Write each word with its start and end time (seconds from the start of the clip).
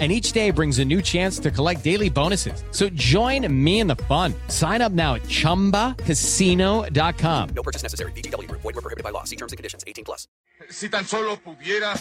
and 0.00 0.10
each 0.10 0.32
day 0.32 0.50
brings 0.50 0.80
a 0.80 0.84
new 0.84 1.00
chance 1.00 1.38
to 1.38 1.52
collect 1.52 1.84
daily 1.84 2.10
bonuses. 2.10 2.64
So 2.72 2.88
join 2.88 3.46
me 3.64 3.78
in 3.78 3.86
the 3.86 3.94
fun. 3.94 4.34
Sign 4.48 4.82
up 4.82 4.90
now 4.90 5.14
at 5.14 5.22
ChumbaCasino.com. 5.22 7.48
No 7.54 7.62
purchase 7.62 7.84
necessary. 7.84 8.10
BGW. 8.12 8.50
Void 8.50 8.64
were 8.64 8.72
prohibited 8.72 9.04
by 9.04 9.10
law. 9.10 9.22
See 9.22 9.36
terms 9.36 9.52
and 9.52 9.56
conditions. 9.56 9.84
18 9.86 10.04
plus. 10.04 10.26
Si 10.68 10.88
tan 10.88 11.04
solo 11.04 11.36
pudiera. 11.36 11.94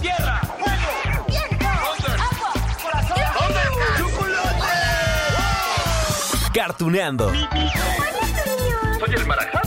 ¡Tierra! 0.00 0.40
¡Fuego! 0.58 1.24
¡Viento! 1.28 1.66
¡Agua! 1.66 2.52
¡Corazón! 2.82 3.18
¿Dónde? 3.40 3.60
Cartuneando. 6.52 7.30
Soy 8.98 9.14
el 9.14 9.26
marajá 9.26 9.62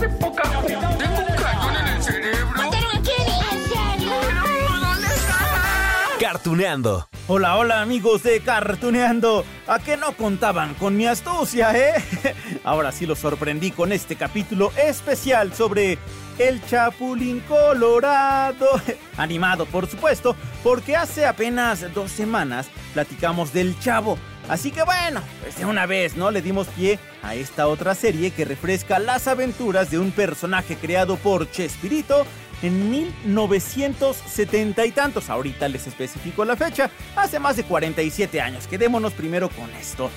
Hola, 7.28 7.56
hola 7.56 7.82
amigos 7.82 8.24
de 8.24 8.40
Cartuneando. 8.40 9.46
¿A 9.68 9.78
qué 9.78 9.96
no 9.96 10.14
contaban 10.14 10.74
con 10.74 10.98
mi 10.98 11.06
astucia, 11.06 11.72
eh? 11.78 12.04
Ahora 12.64 12.92
sí 12.92 13.06
los 13.06 13.20
sorprendí 13.20 13.70
con 13.70 13.92
este 13.92 14.16
capítulo 14.16 14.72
especial 14.76 15.54
sobre 15.54 16.00
el 16.40 16.66
Chapulín 16.66 17.42
Colorado. 17.42 18.68
Animado, 19.18 19.68
por 19.68 19.86
supuesto, 19.86 20.36
porque 20.64 20.96
hace 20.96 21.28
apenas 21.28 21.94
dos 21.94 22.10
semanas 22.10 22.70
platicamos 22.94 23.54
del 23.54 23.78
Chavo. 23.80 24.18
Así 24.50 24.72
que 24.72 24.82
bueno, 24.82 25.22
pues 25.44 25.60
de 25.60 25.66
una 25.66 25.86
vez, 25.86 26.18
¿no? 26.18 26.32
Le 26.32 26.42
dimos 26.42 26.66
pie 26.70 26.98
a 27.22 27.36
esta 27.36 27.68
otra 27.68 27.94
serie 27.94 28.32
que 28.32 28.46
refresca 28.46 28.98
las 28.98 29.28
aventuras 29.28 29.92
de 29.92 30.00
un 30.00 30.12
personaje 30.12 30.76
creado 30.76 31.18
por 31.18 31.52
Chespirito 31.52 32.26
en 32.62 32.90
1970 32.92 34.86
y 34.86 34.92
tantos. 34.92 35.30
Ahorita 35.30 35.68
les 35.68 35.88
especifico 35.88 36.46
la 36.46 36.56
fecha. 36.56 36.90
Hace 37.16 37.40
más 37.40 37.58
de 37.58 37.64
47 37.64 38.42
años. 38.42 38.68
Quedémonos 38.68 39.14
primero 39.14 39.50
con 39.50 39.70
esto. 39.72 40.10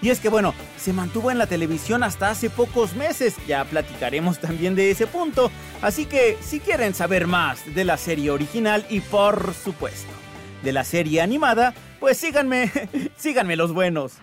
Y 0.00 0.10
es 0.10 0.18
que 0.18 0.28
bueno, 0.28 0.52
se 0.76 0.92
mantuvo 0.92 1.30
en 1.30 1.38
la 1.38 1.46
televisión 1.46 2.02
hasta 2.02 2.30
hace 2.30 2.50
pocos 2.50 2.94
meses. 2.94 3.36
Ya 3.46 3.64
platicaremos 3.64 4.40
también 4.40 4.74
de 4.74 4.90
ese 4.90 5.06
punto. 5.06 5.50
Así 5.80 6.06
que 6.06 6.36
si 6.42 6.58
quieren 6.58 6.92
saber 6.92 7.28
más 7.28 7.72
de 7.74 7.84
la 7.84 7.96
serie 7.96 8.30
original 8.30 8.84
y 8.90 9.00
por 9.00 9.54
supuesto 9.54 10.10
de 10.62 10.72
la 10.72 10.84
serie 10.84 11.20
animada, 11.20 11.74
pues 12.00 12.18
síganme, 12.18 12.70
síganme 13.16 13.56
los 13.56 13.72
buenos. 13.72 14.14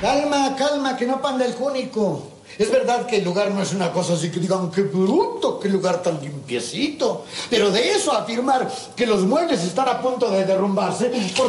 Calma, 0.00 0.56
calma, 0.56 0.96
que 0.96 1.06
no 1.06 1.20
panda 1.20 1.44
el 1.44 1.54
cúnico. 1.54 2.39
Es 2.60 2.70
verdad 2.70 3.06
que 3.06 3.16
el 3.16 3.24
lugar 3.24 3.50
no 3.52 3.62
es 3.62 3.72
una 3.72 3.90
cosa 3.90 4.12
así 4.12 4.30
que 4.30 4.38
digan, 4.38 4.70
qué 4.70 4.82
bruto, 4.82 5.58
qué 5.58 5.70
lugar 5.70 6.02
tan 6.02 6.20
limpiecito. 6.20 7.24
Pero 7.48 7.70
de 7.70 7.92
eso 7.92 8.12
afirmar 8.12 8.70
que 8.94 9.06
los 9.06 9.22
muebles 9.22 9.64
están 9.64 9.88
a 9.88 10.02
punto 10.02 10.30
de 10.30 10.44
derrumbarse, 10.44 11.10
por 11.34 11.48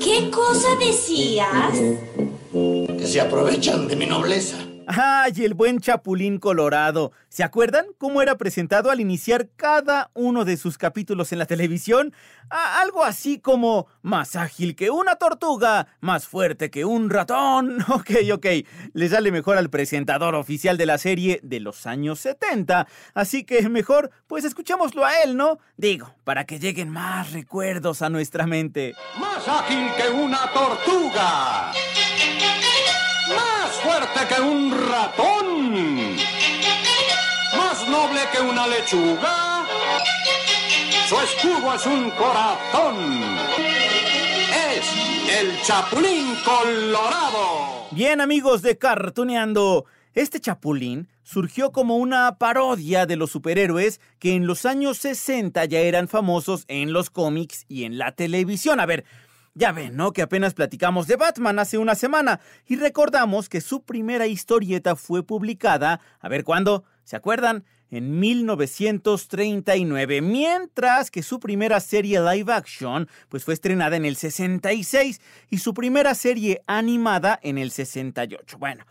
¿Qué 0.00 0.28
cosa 0.28 0.66
decías? 0.80 1.72
que 2.98 3.06
se 3.06 3.20
aprovechan 3.20 3.86
de 3.86 3.94
mi 3.94 4.06
nobleza. 4.06 4.56
¡Ay, 4.88 5.32
el 5.44 5.54
buen 5.54 5.80
Chapulín 5.80 6.38
Colorado! 6.38 7.10
¿Se 7.28 7.42
acuerdan 7.42 7.86
cómo 7.98 8.22
era 8.22 8.38
presentado 8.38 8.88
al 8.88 9.00
iniciar 9.00 9.48
cada 9.56 10.12
uno 10.14 10.44
de 10.44 10.56
sus 10.56 10.78
capítulos 10.78 11.32
en 11.32 11.40
la 11.40 11.46
televisión? 11.46 12.14
Algo 12.50 13.02
así 13.02 13.40
como 13.40 13.88
más 14.02 14.36
ágil 14.36 14.76
que 14.76 14.90
una 14.90 15.16
tortuga, 15.16 15.88
más 15.98 16.28
fuerte 16.28 16.70
que 16.70 16.84
un 16.84 17.10
ratón. 17.10 17.78
Ok, 17.96 18.10
ok, 18.32 18.46
le 18.92 19.08
sale 19.08 19.32
mejor 19.32 19.56
al 19.56 19.70
presentador 19.70 20.34
oficial 20.34 20.76
de 20.76 20.86
la 20.86 20.98
serie 20.98 21.40
de 21.42 21.58
los 21.58 21.86
años 21.86 22.20
70. 22.20 22.86
Así 23.14 23.42
que 23.42 23.68
mejor, 23.68 24.10
pues 24.28 24.44
escuchémoslo 24.44 25.04
a 25.04 25.22
él, 25.22 25.36
¿no? 25.36 25.58
Digo, 25.76 26.14
para 26.22 26.44
que 26.44 26.60
lleguen 26.60 26.90
más 26.90 27.32
recuerdos 27.32 28.02
a 28.02 28.10
nuestra 28.10 28.46
mente. 28.46 28.94
Más 29.18 29.48
ágil 29.48 29.88
que 29.96 30.10
una 30.10 30.52
tortuga. 30.52 31.72
Fuerte 33.86 34.34
que 34.34 34.40
un 34.40 34.72
ratón. 34.90 36.16
Más 37.56 37.88
noble 37.88 38.20
que 38.32 38.40
una 38.40 38.66
lechuga. 38.66 39.64
Su 41.08 41.16
escudo 41.20 41.72
es 41.72 41.86
un 41.86 42.10
corazón. 42.10 42.96
Es 44.68 45.38
el 45.38 45.62
Chapulín 45.62 46.34
Colorado. 46.44 47.86
Bien 47.92 48.20
amigos 48.20 48.62
de 48.62 48.76
Cartuneando, 48.76 49.84
este 50.14 50.40
Chapulín 50.40 51.06
surgió 51.22 51.70
como 51.70 51.96
una 51.96 52.38
parodia 52.38 53.06
de 53.06 53.14
los 53.14 53.30
superhéroes 53.30 54.00
que 54.18 54.34
en 54.34 54.48
los 54.48 54.66
años 54.66 54.98
60 54.98 55.64
ya 55.66 55.78
eran 55.78 56.08
famosos 56.08 56.64
en 56.66 56.92
los 56.92 57.08
cómics 57.08 57.66
y 57.68 57.84
en 57.84 57.98
la 57.98 58.10
televisión. 58.10 58.80
A 58.80 58.86
ver, 58.86 59.04
ya 59.56 59.72
ven, 59.72 59.96
¿no? 59.96 60.12
Que 60.12 60.22
apenas 60.22 60.54
platicamos 60.54 61.06
de 61.06 61.16
Batman 61.16 61.58
hace 61.58 61.78
una 61.78 61.94
semana 61.94 62.40
y 62.66 62.76
recordamos 62.76 63.48
que 63.48 63.62
su 63.62 63.82
primera 63.82 64.26
historieta 64.26 64.96
fue 64.96 65.22
publicada, 65.22 66.00
a 66.20 66.28
ver 66.28 66.44
cuándo, 66.44 66.84
¿se 67.04 67.16
acuerdan? 67.16 67.64
En 67.88 68.20
1939, 68.20 70.20
mientras 70.20 71.10
que 71.10 71.22
su 71.22 71.40
primera 71.40 71.80
serie 71.80 72.20
live 72.20 72.52
action 72.52 73.08
pues 73.30 73.44
fue 73.44 73.54
estrenada 73.54 73.96
en 73.96 74.04
el 74.04 74.16
66 74.16 75.22
y 75.48 75.58
su 75.58 75.72
primera 75.72 76.14
serie 76.14 76.60
animada 76.66 77.40
en 77.42 77.56
el 77.56 77.70
68. 77.70 78.58
Bueno, 78.58 78.84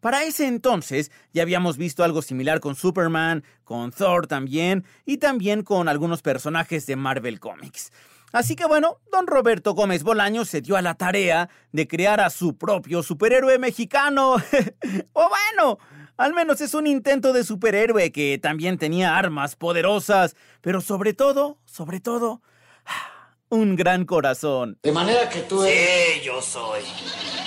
para 0.00 0.24
ese 0.24 0.46
entonces 0.46 1.10
ya 1.32 1.40
habíamos 1.42 1.78
visto 1.78 2.04
algo 2.04 2.20
similar 2.20 2.60
con 2.60 2.74
Superman, 2.74 3.42
con 3.62 3.90
Thor 3.90 4.26
también 4.26 4.84
y 5.06 5.16
también 5.16 5.62
con 5.62 5.88
algunos 5.88 6.20
personajes 6.20 6.84
de 6.84 6.96
Marvel 6.96 7.40
Comics. 7.40 7.90
Así 8.34 8.56
que 8.56 8.66
bueno, 8.66 8.98
don 9.12 9.28
Roberto 9.28 9.74
Gómez 9.74 10.02
Bolaño 10.02 10.44
se 10.44 10.60
dio 10.60 10.76
a 10.76 10.82
la 10.82 10.94
tarea 10.94 11.48
de 11.70 11.86
crear 11.86 12.20
a 12.20 12.30
su 12.30 12.58
propio 12.58 13.04
superhéroe 13.04 13.60
mexicano. 13.60 14.34
o 15.12 15.28
bueno, 15.28 15.78
al 16.16 16.34
menos 16.34 16.60
es 16.60 16.74
un 16.74 16.88
intento 16.88 17.32
de 17.32 17.44
superhéroe 17.44 18.10
que 18.10 18.40
también 18.42 18.76
tenía 18.76 19.16
armas 19.16 19.54
poderosas, 19.54 20.34
pero 20.62 20.80
sobre 20.80 21.14
todo, 21.14 21.58
sobre 21.64 22.00
todo, 22.00 22.42
un 23.50 23.76
gran 23.76 24.04
corazón. 24.04 24.80
De 24.82 24.90
manera 24.90 25.28
que 25.28 25.42
tú 25.42 25.62
eres... 25.62 26.14
Sí, 26.14 26.20
yo 26.24 26.42
soy. 26.42 26.82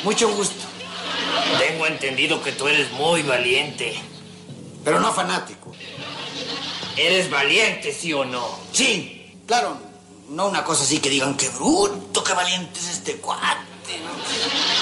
Mucho 0.05 0.33
gusto. 0.33 0.63
Tengo 1.59 1.85
entendido 1.85 2.41
que 2.41 2.53
tú 2.53 2.65
eres 2.65 2.89
muy 2.93 3.23
valiente. 3.23 3.93
Pero 4.85 5.01
no 5.01 5.11
fanático. 5.11 5.73
¿Eres 6.95 7.29
valiente, 7.29 7.91
sí 7.91 8.13
o 8.13 8.23
no? 8.23 8.57
Sí, 8.71 9.35
claro. 9.45 9.86
No 10.29 10.49
una 10.49 10.63
cosa 10.63 10.83
así 10.83 10.99
que 10.99 11.09
digan, 11.09 11.37
qué 11.37 11.49
bruto, 11.49 12.23
qué 12.23 12.33
valiente 12.33 12.79
es 12.79 12.89
este 12.89 13.17
cuate. 13.17 13.67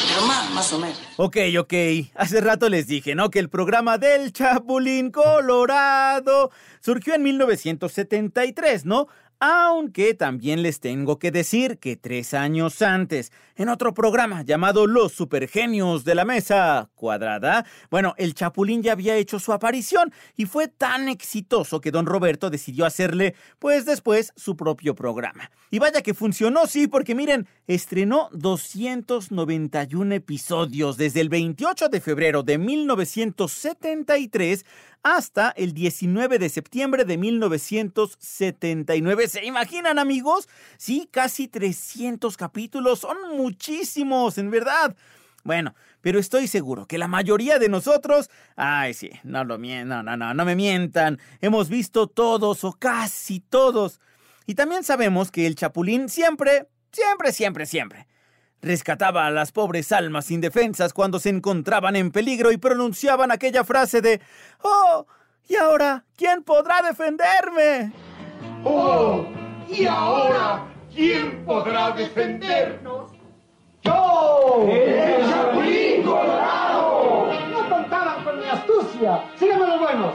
Pero 0.08 0.26
más, 0.26 0.50
más 0.52 0.74
o 0.74 0.80
menos. 0.80 1.00
Ok, 1.18 1.38
ok. 1.60 1.74
Hace 2.16 2.42
rato 2.42 2.70
les 2.70 2.88
dije, 2.88 3.16
¿no? 3.16 3.30
Que 3.30 3.40
el 3.40 3.50
programa 3.50 3.98
del 3.98 4.34
Chapulín 4.34 5.12
Colorado 5.12 6.52
surgió 6.80 7.14
en 7.14 7.24
1973, 7.24 8.86
¿no? 8.86 9.08
Aunque 9.40 10.14
también 10.14 10.64
les 10.64 10.80
tengo 10.80 11.20
que 11.20 11.30
decir 11.30 11.78
que 11.78 11.98
tres 11.98 12.34
años 12.34 12.82
antes, 12.82 13.34
en 13.58 13.68
otro 13.68 13.94
programa 13.94 14.44
llamado 14.44 14.88
Los 14.88 15.12
Supergenios 15.12 16.06
de 16.06 16.16
la 16.16 16.24
Mesa 16.24 16.90
Cuadrada, 16.96 17.66
bueno, 17.92 18.14
el 18.18 18.34
Chapulín 18.34 18.82
ya 18.82 18.94
había 18.94 19.18
hecho 19.18 19.40
su 19.40 19.52
aparición 19.52 20.14
y 20.38 20.46
fue 20.46 20.70
tan 20.70 21.10
exitoso 21.10 21.82
que 21.82 21.92
don 21.92 22.06
Roberto 22.06 22.50
decidió 22.50 22.86
hacerle, 22.86 23.36
pues 23.60 23.86
después, 23.86 24.32
su 24.38 24.56
propio 24.56 24.96
programa. 24.96 25.52
Y 25.70 25.80
vaya 25.80 26.02
que 26.02 26.14
funcionó, 26.14 26.66
sí, 26.68 26.88
porque 26.88 27.14
miren, 27.14 27.46
estrenó 27.68 28.30
291 28.32 30.16
episodios 30.16 30.96
desde 30.96 31.20
el 31.20 31.28
28 31.28 31.90
de 31.90 32.00
febrero 32.00 32.44
de 32.44 32.58
1973 32.58 34.66
hasta 35.06 35.52
el 35.52 35.74
19 35.74 36.40
de 36.40 36.50
septiembre 36.50 37.06
de 37.06 37.18
1979. 37.20 39.28
¿Se 39.28 39.46
imaginan, 39.46 40.00
amigos? 40.00 40.50
Sí, 40.78 41.08
casi 41.12 41.48
300 41.48 42.36
capítulos. 42.36 43.02
Son 43.02 43.16
muchísimos, 43.38 44.40
en 44.40 44.50
verdad. 44.50 44.96
Bueno, 45.44 45.76
pero 46.02 46.18
estoy 46.18 46.48
seguro 46.48 46.88
que 46.88 46.98
la 46.98 47.08
mayoría 47.08 47.60
de 47.60 47.70
nosotros, 47.70 48.32
ay 48.56 48.96
sí, 48.96 49.12
no 49.24 49.44
lo 49.44 49.60
no, 49.60 50.02
no, 50.02 50.18
no, 50.18 50.34
no 50.34 50.44
me 50.44 50.56
mientan. 50.56 51.20
Hemos 51.40 51.70
visto 51.70 52.08
todos 52.08 52.64
o 52.64 52.74
casi 52.74 53.42
todos. 53.42 54.02
Y 54.48 54.56
también 54.56 54.84
sabemos 54.84 55.30
que 55.30 55.46
el 55.46 55.54
Chapulín 55.54 56.10
siempre, 56.10 56.68
siempre, 56.92 57.32
siempre, 57.32 57.68
siempre 57.68 58.08
rescataba 58.66 59.28
a 59.28 59.32
las 59.32 59.52
pobres 59.52 59.92
almas 59.92 60.32
indefensas 60.32 60.92
cuando 60.92 61.20
se 61.20 61.30
encontraban 61.30 61.96
en 61.96 62.12
peligro 62.12 62.52
y 62.52 62.58
pronunciaban 62.58 63.32
aquella 63.32 63.64
frase 63.64 64.02
de 64.02 64.20
¡Oh! 64.64 65.06
¿Y 65.48 65.56
ahora 65.56 66.04
quién 66.18 66.42
podrá 66.44 66.82
defenderme? 66.82 67.92
¡Oh! 68.64 69.28
¿Y 69.70 69.86
ahora 69.86 70.66
quién 70.94 71.46
podrá 71.46 71.92
defendernos? 71.92 73.12
¡Yo! 73.84 74.68
¡El 74.68 75.30
Chapulín 75.30 76.04
Colorado! 76.04 77.30
No 77.52 77.70
contaban 77.70 78.24
con 78.24 78.40
mi 78.40 78.46
astucia. 78.46 79.26
Síganme 79.38 79.68
los 79.68 79.80
buenos. 79.80 80.14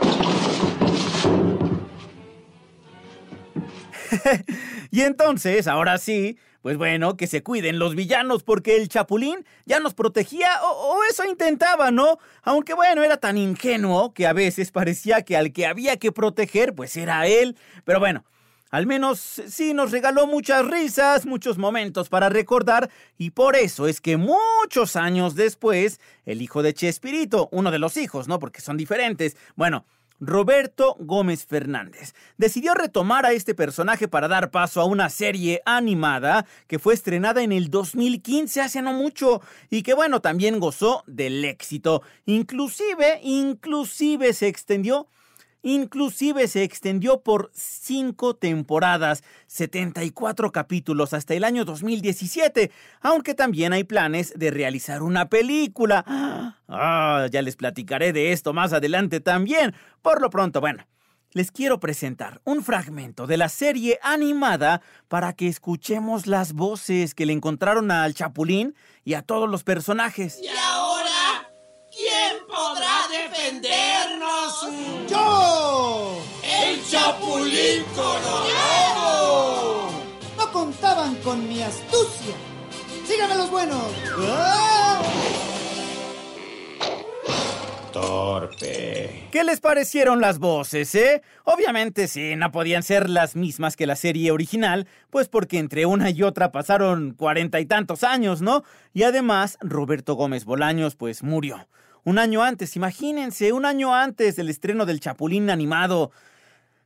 y 4.91 5.03
entonces, 5.03 5.69
ahora 5.69 5.99
sí, 5.99 6.37
pues 6.63 6.77
bueno, 6.77 7.17
que 7.17 7.27
se 7.27 7.43
cuiden 7.43 7.79
los 7.79 7.95
villanos 7.95 8.43
porque 8.43 8.77
el 8.77 8.89
Chapulín 8.89 9.45
ya 9.67 9.81
nos 9.81 9.95
protegía 9.95 10.49
o, 10.63 10.97
o, 10.97 11.05
eso 11.11 11.25
intentaba, 11.25 11.91
¿no? 11.91 12.19
Aunque 12.43 12.75
bueno, 12.75 13.03
era 13.03 13.17
tan 13.17 13.39
ingenuo 13.39 14.13
que 14.13 14.27
a 14.27 14.33
veces 14.33 14.71
parecía 14.71 15.23
que 15.23 15.37
al 15.37 15.53
que 15.53 15.67
había 15.67 15.97
que 15.97 16.13
proteger 16.13 16.75
pues 16.75 16.97
era 16.97 17.27
él. 17.27 17.57
Pero 17.85 18.01
bueno, 18.01 18.25
al 18.71 18.87
menos 18.87 19.19
sí 19.19 19.75
nos 19.75 19.91
regaló 19.91 20.27
muchas 20.29 20.65
risas, 20.65 21.27
muchos 21.27 21.59
momentos 21.59 22.09
para 22.09 22.29
recordar 22.29 22.89
y 23.19 23.31
por 23.31 23.57
eso 23.57 23.89
es 23.89 24.01
que 24.01 24.17
muchos 24.17 24.95
años 24.95 25.35
después, 25.35 26.01
el 26.25 26.41
hijo 26.41 26.63
de 26.63 26.73
Chespirito, 26.73 27.49
uno 27.51 27.73
de 27.73 27.81
los 27.81 27.97
hijos, 27.97 28.29
¿no? 28.29 28.39
Porque 28.39 28.61
son 28.61 28.77
diferentes, 28.77 29.37
bueno, 29.57 29.87
Roberto 30.21 30.97
Gómez 31.01 31.47
Fernández 31.47 32.15
decidió 32.37 32.75
retomar 32.75 33.25
a 33.25 33.33
este 33.33 33.55
personaje 33.55 34.07
para 34.07 34.29
dar 34.29 34.51
paso 34.51 34.81
a 34.81 34.85
una 34.85 35.09
serie 35.09 35.63
animada 35.65 36.47
que 36.67 36.79
fue 36.79 36.95
estrenada 36.95 37.43
en 37.43 37.53
el 37.53 37.71
2015, 37.71 38.61
hace 38.61 38.83
no 38.83 38.93
mucho, 38.93 39.41
y 39.71 39.83
que 39.83 39.95
bueno, 39.95 40.21
también 40.21 40.61
gozó 40.61 41.03
del 41.07 41.45
éxito. 41.45 42.03
Inclusive, 42.27 43.21
inclusive 43.23 44.33
se 44.35 44.49
extendió 44.49 45.09
Inclusive 45.63 46.49
se 46.49 46.63
extendió 46.63 47.21
por 47.21 47.51
cinco 47.55 48.35
temporadas, 48.35 49.23
74 49.47 50.53
capítulos 50.53 51.13
hasta 51.13 51.35
el 51.35 51.45
año 51.45 51.65
2017, 51.65 52.71
aunque 53.01 53.35
también 53.35 53.73
hay 53.73 53.85
planes 53.85 54.33
de 54.37 54.51
realizar 54.51 55.03
una 55.03 55.29
película. 55.29 56.05
Ah, 56.69 57.27
ya 57.31 57.43
les 57.43 57.57
platicaré 57.57 58.13
de 58.13 58.33
esto 58.33 58.53
más 58.53 58.73
adelante 58.73 59.21
también. 59.21 59.75
Por 60.03 60.23
lo 60.23 60.31
pronto, 60.31 60.61
bueno, 60.61 60.87
les 61.33 61.53
quiero 61.53 61.79
presentar 61.79 62.41
un 62.45 62.65
fragmento 62.65 63.27
de 63.27 63.37
la 63.37 63.49
serie 63.49 64.01
animada 64.03 64.83
para 65.09 65.33
que 65.33 65.47
escuchemos 65.47 66.27
las 66.27 66.55
voces 66.55 67.15
que 67.15 67.27
le 67.27 67.33
encontraron 67.33 67.91
al 67.91 68.15
Chapulín 68.15 68.75
y 69.05 69.15
a 69.15 69.23
todos 69.23 69.49
los 69.49 69.63
personajes. 69.63 70.41
¿Y 70.43 70.49
ahora 70.49 71.49
quién 71.91 72.47
podrá 72.49 72.90
defendernos? 73.11 74.69
¡Yo! 75.09 76.19
¡El 76.43 76.83
Chapulín 76.89 77.85
Colorado! 77.95 79.91
No 80.37 80.53
contaban 80.53 81.17
con 81.17 81.49
mi 81.49 81.63
astucia. 81.63 82.35
Síganme 83.05 83.35
los 83.37 83.51
buenos. 83.51 83.85
¡Ah! 84.29 85.03
Torpe. 87.93 89.29
¿Qué 89.33 89.45
les 89.45 89.61
parecieron 89.61 90.21
las 90.21 90.39
voces, 90.39 90.95
eh? 90.95 91.23
Obviamente 91.45 92.09
sí, 92.09 92.37
no 92.37 92.53
podían 92.53 92.83
ser 92.83 93.11
las 93.11 93.37
mismas 93.37 93.77
que 93.77 93.87
la 93.87 93.97
serie 93.97 94.31
original, 94.31 94.87
pues 95.11 95.29
porque 95.29 95.59
entre 95.59 95.87
una 95.87 96.11
y 96.11 96.23
otra 96.23 96.53
pasaron 96.53 97.15
cuarenta 97.15 97.59
y 97.61 97.67
tantos 97.67 98.05
años, 98.05 98.43
¿no? 98.43 98.63
Y 98.93 99.03
además, 99.03 99.59
Roberto 99.61 100.15
Gómez 100.15 100.45
Bolaños, 100.45 100.95
pues 100.95 101.23
murió. 101.23 101.67
Un 102.05 102.19
año 102.19 102.43
antes, 102.43 102.77
imagínense, 102.77 103.53
un 103.53 103.67
año 103.67 103.95
antes 103.95 104.37
del 104.37 104.49
estreno 104.49 104.87
del 104.87 105.01
Chapulín 105.01 105.51
animado. 105.51 106.11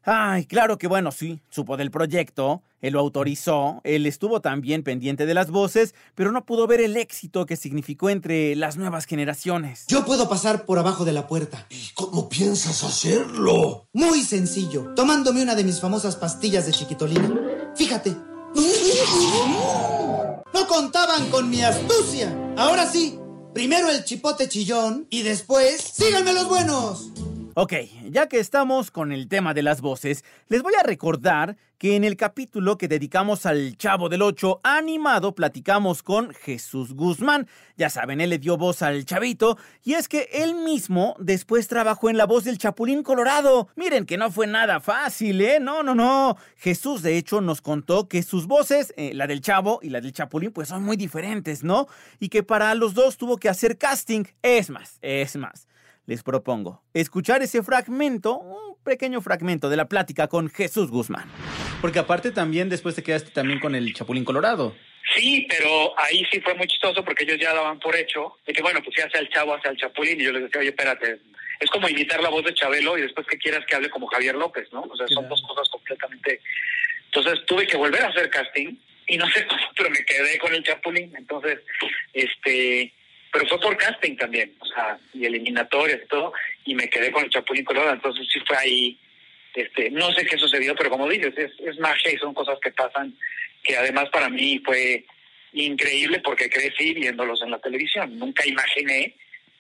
Ay, 0.07 0.45
claro 0.45 0.77
que 0.77 0.87
bueno, 0.87 1.13
sí, 1.13 1.41
supo 1.49 1.79
del 1.79 1.91
proyecto, 1.91 2.63
él 2.83 2.93
lo 2.93 3.01
autorizó, 3.01 3.81
él 3.85 4.05
estuvo 4.05 4.43
también 4.43 4.83
pendiente 4.83 5.25
de 5.25 5.33
las 5.33 5.51
voces, 5.51 5.95
pero 6.15 6.31
no 6.31 6.45
pudo 6.45 6.67
ver 6.67 6.83
el 6.83 6.99
éxito 6.99 7.47
que 7.47 7.57
significó 7.57 8.11
entre 8.11 8.55
las 8.55 8.77
nuevas 8.77 9.07
generaciones. 9.07 9.87
Yo 9.87 10.05
puedo 10.05 10.29
pasar 10.29 10.67
por 10.67 10.79
abajo 10.79 11.07
de 11.07 11.13
la 11.13 11.27
puerta. 11.27 11.67
¿Y 11.71 11.89
cómo 11.95 12.29
piensas 12.29 12.85
hacerlo? 12.85 13.89
Muy 13.95 14.21
sencillo, 14.21 14.93
tomándome 14.95 15.43
una 15.43 15.55
de 15.55 15.65
mis 15.65 15.81
famosas 15.81 16.17
pastillas 16.17 16.67
de 16.67 16.73
chiquitolina. 16.73 17.33
Fíjate. 17.75 18.15
No 20.53 20.67
contaban 20.69 21.31
con 21.31 21.49
mi 21.49 21.63
astucia. 21.63 22.37
Ahora 22.59 22.87
sí, 22.87 23.19
primero 23.55 23.89
el 23.89 24.05
chipote 24.05 24.49
chillón 24.49 25.07
y 25.09 25.23
después, 25.23 25.81
síganme 25.81 26.35
los 26.35 26.49
buenos. 26.49 27.11
Ok, 27.57 27.73
ya 28.11 28.27
que 28.27 28.41
estamos 28.41 28.91
con 28.91 29.13
el 29.13 29.29
tema 29.29 29.55
de 29.55 29.63
las 29.63 29.81
voces, 29.81 30.25
les 30.49 30.61
voy 30.65 30.73
a 30.75 30.83
recordar 30.83 31.57
que 31.79 31.95
en 31.95 32.03
el 32.03 32.17
capítulo 32.17 32.77
que 32.79 32.89
dedicamos 32.89 33.47
al 33.47 33.77
Chavo 33.77 34.09
del 34.09 34.23
Ocho 34.23 34.59
animado 34.65 35.37
platicamos 35.37 36.03
con 36.03 36.35
Jesús 36.35 36.95
Guzmán. 36.95 37.47
Ya 37.77 37.91
saben, 37.91 38.21
él 38.21 38.31
le 38.31 38.41
dio 38.41 38.57
voz 38.57 38.83
al 38.83 39.05
chavito 39.05 39.57
y 39.85 39.93
es 39.93 40.09
que 40.09 40.29
él 40.33 40.57
mismo 40.57 41.15
después 41.21 41.69
trabajó 41.69 42.11
en 42.11 42.17
la 42.17 42.27
voz 42.27 42.43
del 42.43 42.59
Chapulín 42.59 43.05
Colorado. 43.05 43.69
Miren 43.77 44.05
que 44.05 44.17
no 44.17 44.33
fue 44.33 44.49
nada 44.49 44.81
fácil, 44.81 45.41
¿eh? 45.41 45.61
No, 45.61 45.85
no, 45.85 45.95
no. 45.95 46.37
Jesús 46.57 47.03
de 47.03 47.17
hecho 47.17 47.41
nos 47.41 47.61
contó 47.61 48.09
que 48.09 48.25
sus 48.25 48.49
voces, 48.49 48.93
eh, 48.97 49.15
la 49.15 49.29
del 49.29 49.43
Chavo 49.43 49.79
y 49.81 49.91
la 49.91 50.01
del 50.01 50.13
Chapulín, 50.13 50.51
pues 50.51 50.71
son 50.71 50.83
muy 50.83 50.97
diferentes, 50.97 51.63
¿no? 51.63 51.87
Y 52.19 52.31
que 52.31 52.43
para 52.43 52.75
los 52.75 52.95
dos 52.95 53.17
tuvo 53.17 53.37
que 53.37 53.49
hacer 53.49 53.79
casting. 53.79 54.25
Es 54.43 54.71
más, 54.71 54.99
es 55.03 55.37
más 55.37 55.69
les 56.07 56.23
propongo 56.23 56.83
escuchar 56.93 57.43
ese 57.43 57.63
fragmento, 57.63 58.39
un 58.39 58.77
pequeño 58.85 59.21
fragmento 59.21 59.69
de 59.69 59.77
la 59.77 59.89
plática 59.89 60.29
con 60.29 60.51
Jesús 60.51 60.91
Guzmán. 60.91 61.31
Porque 61.81 61.99
aparte 61.99 62.31
también 62.31 62.69
después 62.69 62.95
te 62.95 63.03
quedaste 63.03 63.31
también 63.31 63.61
con 63.61 63.75
el 63.75 63.93
Chapulín 63.95 64.25
Colorado. 64.25 64.75
Sí, 65.17 65.47
pero 65.49 65.99
ahí 65.99 66.25
sí 66.31 66.41
fue 66.41 66.55
muy 66.55 66.67
chistoso 66.67 67.05
porque 67.05 67.25
ellos 67.25 67.39
ya 67.39 67.53
daban 67.53 67.79
por 67.79 67.95
hecho 67.95 68.37
de 68.47 68.53
que, 68.53 68.63
bueno, 68.63 68.81
pues 68.83 68.97
ya 68.97 69.09
sea 69.11 69.21
el 69.21 69.29
chavo, 69.29 69.55
hacia 69.55 69.71
el 69.71 69.77
Chapulín, 69.77 70.21
y 70.21 70.25
yo 70.25 70.33
les 70.33 70.45
decía, 70.45 70.61
oye, 70.61 70.71
espérate, 70.71 71.21
es 71.61 71.71
como 71.71 71.89
imitar 71.89 72.23
la 72.23 72.31
voz 72.31 72.45
de 72.45 72.55
Chabelo 72.55 72.99
y 72.99 73.03
después 73.03 73.27
que 73.27 73.39
quieras 73.39 73.65
que 73.67 73.77
hable 73.77 73.91
como 73.91 74.07
Javier 74.07 74.35
López, 74.35 74.73
¿no? 74.73 74.83
O 74.83 74.97
sea, 74.97 75.07
son 75.09 75.29
dos 75.29 75.43
cosas 75.43 75.69
completamente... 75.69 76.41
Entonces 77.07 77.47
tuve 77.47 77.65
que 77.67 77.77
volver 77.77 78.03
a 78.03 78.09
hacer 78.09 78.29
casting 78.29 78.77
y 79.07 79.17
no 79.17 79.29
sé 79.29 79.47
cómo, 79.47 79.61
pero 79.77 79.91
me 79.91 80.05
quedé 80.05 80.39
con 80.39 80.53
el 80.55 80.65
Chapulín. 80.65 81.15
Entonces, 81.17 81.61
este 82.13 82.93
pero 83.35 83.49
fue 83.49 83.59
por 83.59 83.77
casting 83.77 84.15
también, 84.15 84.55
o 84.61 84.65
sea, 84.65 84.97
y 85.13 85.25
eliminatorias 85.25 86.03
y 86.05 86.07
todo, 86.07 86.33
y 86.67 86.75
me 86.77 86.89
quedé 86.89 87.11
con 87.11 87.25
el 87.25 87.31
Chapulín 87.31 87.65
Colorado, 87.65 87.95
entonces 87.95 88.29
sí 88.33 88.39
fue 88.47 88.57
ahí, 88.57 88.99
este, 89.53 89.91
no 89.91 90.13
sé 90.13 90.25
qué 90.25 90.39
sucedió, 90.39 90.77
pero 90.77 90.89
como 90.89 91.09
dices, 91.09 91.37
es, 91.37 91.51
es 91.67 91.77
magia 91.81 92.13
y 92.13 92.19
son 92.19 92.33
cosas 92.33 92.61
que 92.61 92.71
pasan, 92.71 93.13
que 93.65 93.77
además 93.77 94.09
para 94.11 94.29
mí 94.29 94.63
fue 94.65 95.05
increíble 95.53 96.21
porque 96.21 96.49
crecí 96.49 96.95
viéndolos 96.95 97.43
en 97.43 97.51
la 97.51 97.59
televisión, 97.59 98.17
nunca 98.17 98.47
imaginé 98.47 99.17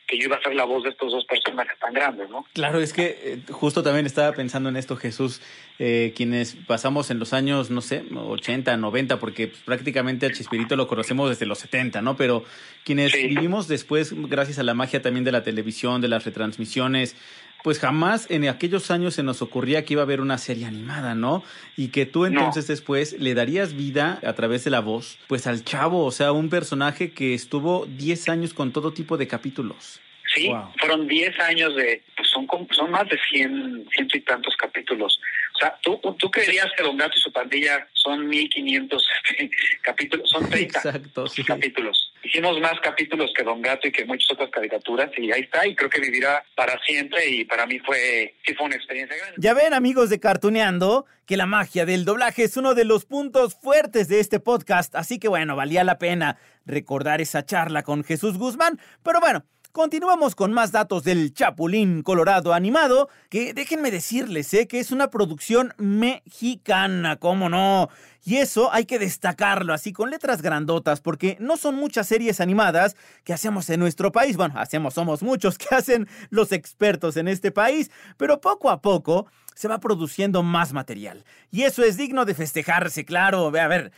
que 0.06 0.18
yo 0.18 0.24
iba 0.24 0.36
a 0.36 0.42
ser 0.42 0.54
la 0.54 0.64
voz 0.64 0.84
de 0.84 0.90
estos 0.90 1.12
dos 1.12 1.24
personajes 1.24 1.78
tan 1.78 1.94
grandes, 1.94 2.28
¿no? 2.28 2.44
Claro, 2.52 2.80
es 2.80 2.92
que 2.92 3.18
eh, 3.22 3.52
justo 3.52 3.82
también 3.82 4.06
estaba 4.06 4.32
pensando 4.32 4.68
en 4.68 4.76
esto, 4.76 4.96
Jesús, 4.96 5.40
eh, 5.78 6.12
quienes 6.14 6.54
pasamos 6.54 7.10
en 7.10 7.18
los 7.18 7.32
años, 7.32 7.70
no 7.70 7.80
sé, 7.80 8.04
80, 8.14 8.76
90, 8.76 9.18
porque 9.18 9.48
pues, 9.48 9.62
prácticamente 9.62 10.26
a 10.26 10.32
Chespirito 10.32 10.76
lo 10.76 10.86
conocemos 10.86 11.30
desde 11.30 11.46
los 11.46 11.58
70, 11.58 12.02
¿no? 12.02 12.16
Pero 12.16 12.44
quienes 12.84 13.12
sí. 13.12 13.28
vivimos 13.28 13.66
después, 13.66 14.12
gracias 14.28 14.58
a 14.58 14.62
la 14.62 14.74
magia 14.74 15.00
también 15.00 15.24
de 15.24 15.32
la 15.32 15.42
televisión, 15.42 16.00
de 16.00 16.08
las 16.08 16.24
retransmisiones, 16.24 17.16
pues 17.64 17.78
jamás 17.78 18.30
en 18.30 18.46
aquellos 18.46 18.90
años 18.90 19.14
se 19.14 19.22
nos 19.22 19.40
ocurría 19.40 19.86
que 19.86 19.94
iba 19.94 20.02
a 20.02 20.04
haber 20.04 20.20
una 20.20 20.36
serie 20.36 20.66
animada, 20.66 21.14
¿no? 21.14 21.42
Y 21.78 21.88
que 21.88 22.04
tú 22.04 22.26
entonces 22.26 22.68
no. 22.68 22.74
después 22.74 23.18
le 23.18 23.32
darías 23.32 23.74
vida 23.74 24.20
a 24.22 24.34
través 24.34 24.64
de 24.64 24.70
la 24.70 24.80
voz, 24.80 25.18
pues 25.28 25.46
al 25.46 25.64
chavo, 25.64 26.04
o 26.04 26.10
sea, 26.10 26.32
un 26.32 26.50
personaje 26.50 27.12
que 27.12 27.32
estuvo 27.32 27.86
10 27.86 28.28
años 28.28 28.52
con 28.52 28.70
todo 28.70 28.92
tipo 28.92 29.16
de 29.16 29.26
capítulos. 29.26 29.98
Sí, 30.34 30.48
wow. 30.48 30.72
fueron 30.78 31.08
10 31.08 31.40
años 31.40 31.74
de, 31.74 32.02
pues 32.14 32.28
son, 32.28 32.46
son 32.70 32.90
más 32.90 33.08
de 33.08 33.18
100, 33.30 33.88
ciento 33.94 34.18
y 34.18 34.20
tantos 34.20 34.54
capítulos. 34.58 35.18
O 35.54 35.58
sea, 35.58 35.78
¿tú, 35.82 35.98
tú 36.18 36.30
creerías 36.30 36.70
que 36.76 36.82
Don 36.82 36.98
Gato 36.98 37.14
y 37.16 37.20
su 37.20 37.32
pandilla 37.32 37.88
son 37.94 38.28
1500 38.28 39.08
capítulos, 39.80 40.28
son 40.28 40.50
30 40.50 40.78
Exacto, 40.80 41.26
sí. 41.28 41.42
capítulos. 41.42 42.03
Hicimos 42.34 42.60
más 42.60 42.80
capítulos 42.82 43.30
que 43.32 43.44
Don 43.44 43.62
Gato 43.62 43.86
y 43.86 43.92
que 43.92 44.04
muchas 44.04 44.28
otras 44.32 44.50
caricaturas 44.50 45.08
y 45.16 45.30
ahí 45.30 45.42
está 45.42 45.64
y 45.68 45.76
creo 45.76 45.88
que 45.88 46.00
vivirá 46.00 46.44
para 46.56 46.76
siempre 46.84 47.28
y 47.28 47.44
para 47.44 47.64
mí 47.64 47.78
fue, 47.78 48.34
sí 48.44 48.52
fue 48.54 48.66
una 48.66 48.74
experiencia 48.74 49.16
grande. 49.16 49.36
Ya 49.38 49.54
ven 49.54 49.72
amigos 49.72 50.10
de 50.10 50.18
Cartuneando 50.18 51.06
que 51.26 51.36
la 51.36 51.46
magia 51.46 51.86
del 51.86 52.04
doblaje 52.04 52.42
es 52.42 52.56
uno 52.56 52.74
de 52.74 52.84
los 52.84 53.04
puntos 53.04 53.54
fuertes 53.54 54.08
de 54.08 54.18
este 54.18 54.40
podcast, 54.40 54.96
así 54.96 55.20
que 55.20 55.28
bueno, 55.28 55.54
valía 55.54 55.84
la 55.84 55.98
pena 55.98 56.36
recordar 56.66 57.20
esa 57.20 57.46
charla 57.46 57.84
con 57.84 58.02
Jesús 58.02 58.36
Guzmán, 58.36 58.80
pero 59.04 59.20
bueno, 59.20 59.44
Continuamos 59.74 60.36
con 60.36 60.52
más 60.52 60.70
datos 60.70 61.02
del 61.02 61.34
Chapulín 61.34 62.04
Colorado 62.04 62.54
animado, 62.54 63.08
que 63.28 63.52
déjenme 63.54 63.90
decirles, 63.90 64.54
¿eh? 64.54 64.68
que 64.68 64.78
es 64.78 64.92
una 64.92 65.10
producción 65.10 65.74
mexicana, 65.78 67.16
¿cómo 67.16 67.48
no? 67.48 67.88
Y 68.24 68.36
eso 68.36 68.72
hay 68.72 68.84
que 68.84 69.00
destacarlo 69.00 69.74
así 69.74 69.92
con 69.92 70.10
letras 70.10 70.42
grandotas, 70.42 71.00
porque 71.00 71.36
no 71.40 71.56
son 71.56 71.74
muchas 71.74 72.06
series 72.06 72.40
animadas 72.40 72.94
que 73.24 73.32
hacemos 73.32 73.68
en 73.68 73.80
nuestro 73.80 74.12
país. 74.12 74.36
Bueno, 74.36 74.54
hacemos, 74.60 74.94
somos 74.94 75.24
muchos 75.24 75.58
que 75.58 75.74
hacen 75.74 76.06
los 76.30 76.52
expertos 76.52 77.16
en 77.16 77.26
este 77.26 77.50
país, 77.50 77.90
pero 78.16 78.40
poco 78.40 78.70
a 78.70 78.80
poco 78.80 79.26
se 79.56 79.66
va 79.66 79.80
produciendo 79.80 80.44
más 80.44 80.72
material. 80.72 81.24
Y 81.50 81.62
eso 81.62 81.82
es 81.82 81.96
digno 81.96 82.24
de 82.24 82.36
festejarse, 82.36 83.04
claro. 83.04 83.48
A 83.48 83.66
ver, 83.66 83.90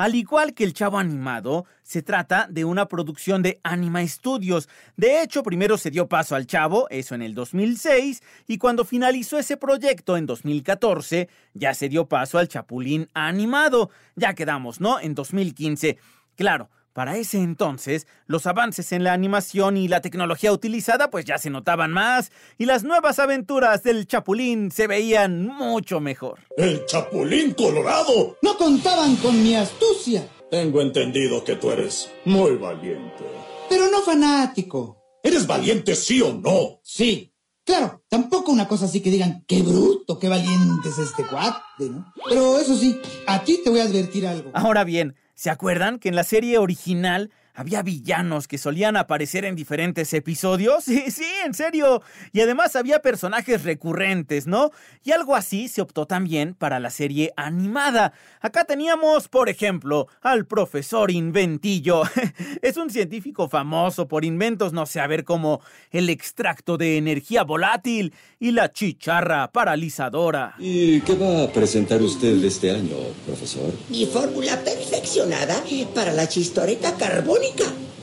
al 0.00 0.14
igual 0.14 0.54
que 0.54 0.64
el 0.64 0.72
Chavo 0.72 0.98
Animado, 0.98 1.66
se 1.82 2.00
trata 2.00 2.46
de 2.48 2.64
una 2.64 2.88
producción 2.88 3.42
de 3.42 3.60
Anima 3.62 4.00
Studios. 4.08 4.66
De 4.96 5.22
hecho, 5.22 5.42
primero 5.42 5.76
se 5.76 5.90
dio 5.90 6.08
paso 6.08 6.34
al 6.34 6.46
Chavo, 6.46 6.88
eso 6.88 7.14
en 7.14 7.20
el 7.20 7.34
2006, 7.34 8.22
y 8.46 8.56
cuando 8.56 8.86
finalizó 8.86 9.38
ese 9.38 9.58
proyecto 9.58 10.16
en 10.16 10.24
2014, 10.24 11.28
ya 11.52 11.74
se 11.74 11.90
dio 11.90 12.06
paso 12.06 12.38
al 12.38 12.48
Chapulín 12.48 13.10
Animado. 13.12 13.90
Ya 14.16 14.32
quedamos, 14.32 14.80
¿no? 14.80 14.98
En 14.98 15.14
2015. 15.14 15.98
Claro, 16.34 16.70
para 16.92 17.16
ese 17.16 17.38
entonces, 17.38 18.06
los 18.26 18.46
avances 18.46 18.92
en 18.92 19.04
la 19.04 19.12
animación 19.12 19.76
y 19.76 19.88
la 19.88 20.00
tecnología 20.00 20.52
utilizada 20.52 21.10
pues 21.10 21.24
ya 21.24 21.38
se 21.38 21.50
notaban 21.50 21.92
más 21.92 22.32
y 22.58 22.66
las 22.66 22.82
nuevas 22.82 23.18
aventuras 23.18 23.82
del 23.82 24.06
Chapulín 24.06 24.70
se 24.70 24.86
veían 24.86 25.46
mucho 25.46 26.00
mejor. 26.00 26.40
¡El 26.56 26.84
Chapulín 26.86 27.54
Colorado! 27.54 28.36
No 28.42 28.56
contaban 28.56 29.16
con 29.16 29.42
mi 29.42 29.54
astucia. 29.54 30.28
Tengo 30.50 30.80
entendido 30.82 31.44
que 31.44 31.56
tú 31.56 31.70
eres 31.70 32.10
muy 32.24 32.56
valiente. 32.56 33.24
Pero 33.68 33.88
no 33.90 34.00
fanático. 34.00 34.98
¿Eres 35.22 35.46
valiente 35.46 35.94
sí 35.94 36.20
o 36.20 36.34
no? 36.34 36.80
Sí. 36.82 37.32
Claro, 37.64 38.02
tampoco 38.08 38.50
una 38.50 38.66
cosa 38.66 38.86
así 38.86 39.00
que 39.00 39.10
digan, 39.10 39.44
qué 39.46 39.62
bruto, 39.62 40.18
qué 40.18 40.28
valiente 40.28 40.88
es 40.88 40.98
este 40.98 41.24
cuate, 41.24 41.88
¿no? 41.88 42.12
Pero 42.28 42.58
eso 42.58 42.76
sí, 42.76 43.00
a 43.28 43.44
ti 43.44 43.60
te 43.62 43.70
voy 43.70 43.78
a 43.78 43.84
advertir 43.84 44.26
algo. 44.26 44.50
Ahora 44.54 44.82
bien, 44.82 45.14
¿Se 45.34 45.50
acuerdan 45.50 45.98
que 45.98 46.08
en 46.08 46.16
la 46.16 46.24
serie 46.24 46.58
original 46.58 47.30
había 47.60 47.82
villanos 47.82 48.48
que 48.48 48.56
solían 48.56 48.96
aparecer 48.96 49.44
en 49.44 49.54
diferentes 49.54 50.12
episodios? 50.14 50.84
Sí, 50.90 51.10
sí, 51.10 51.26
en 51.44 51.54
serio. 51.54 52.02
Y 52.32 52.40
además 52.40 52.74
había 52.74 53.00
personajes 53.00 53.62
recurrentes, 53.62 54.48
¿no? 54.48 54.72
Y 55.04 55.12
algo 55.12 55.36
así 55.36 55.68
se 55.68 55.80
optó 55.80 56.06
también 56.06 56.54
para 56.54 56.80
la 56.80 56.90
serie 56.90 57.32
animada. 57.36 58.12
Acá 58.40 58.64
teníamos, 58.64 59.28
por 59.28 59.48
ejemplo, 59.48 60.08
al 60.20 60.46
profesor 60.46 61.12
Inventillo. 61.12 62.02
es 62.62 62.76
un 62.76 62.90
científico 62.90 63.48
famoso 63.48 64.08
por 64.08 64.24
inventos, 64.24 64.72
no 64.72 64.84
sé, 64.84 64.98
a 64.98 65.06
ver 65.06 65.24
como 65.24 65.60
el 65.92 66.08
extracto 66.08 66.76
de 66.76 66.96
energía 66.96 67.44
volátil 67.44 68.12
y 68.40 68.50
la 68.50 68.72
chicharra 68.72 69.52
paralizadora. 69.52 70.54
¿Y 70.58 71.00
qué 71.02 71.14
va 71.14 71.44
a 71.44 71.52
presentar 71.52 72.02
usted 72.02 72.42
este 72.42 72.72
año, 72.72 72.96
profesor? 73.26 73.72
Mi 73.90 74.06
fórmula 74.06 74.58
perfeccionada 74.64 75.62
para 75.94 76.12
la 76.12 76.28
chistoreta 76.28 76.96
carbónica 76.96 77.49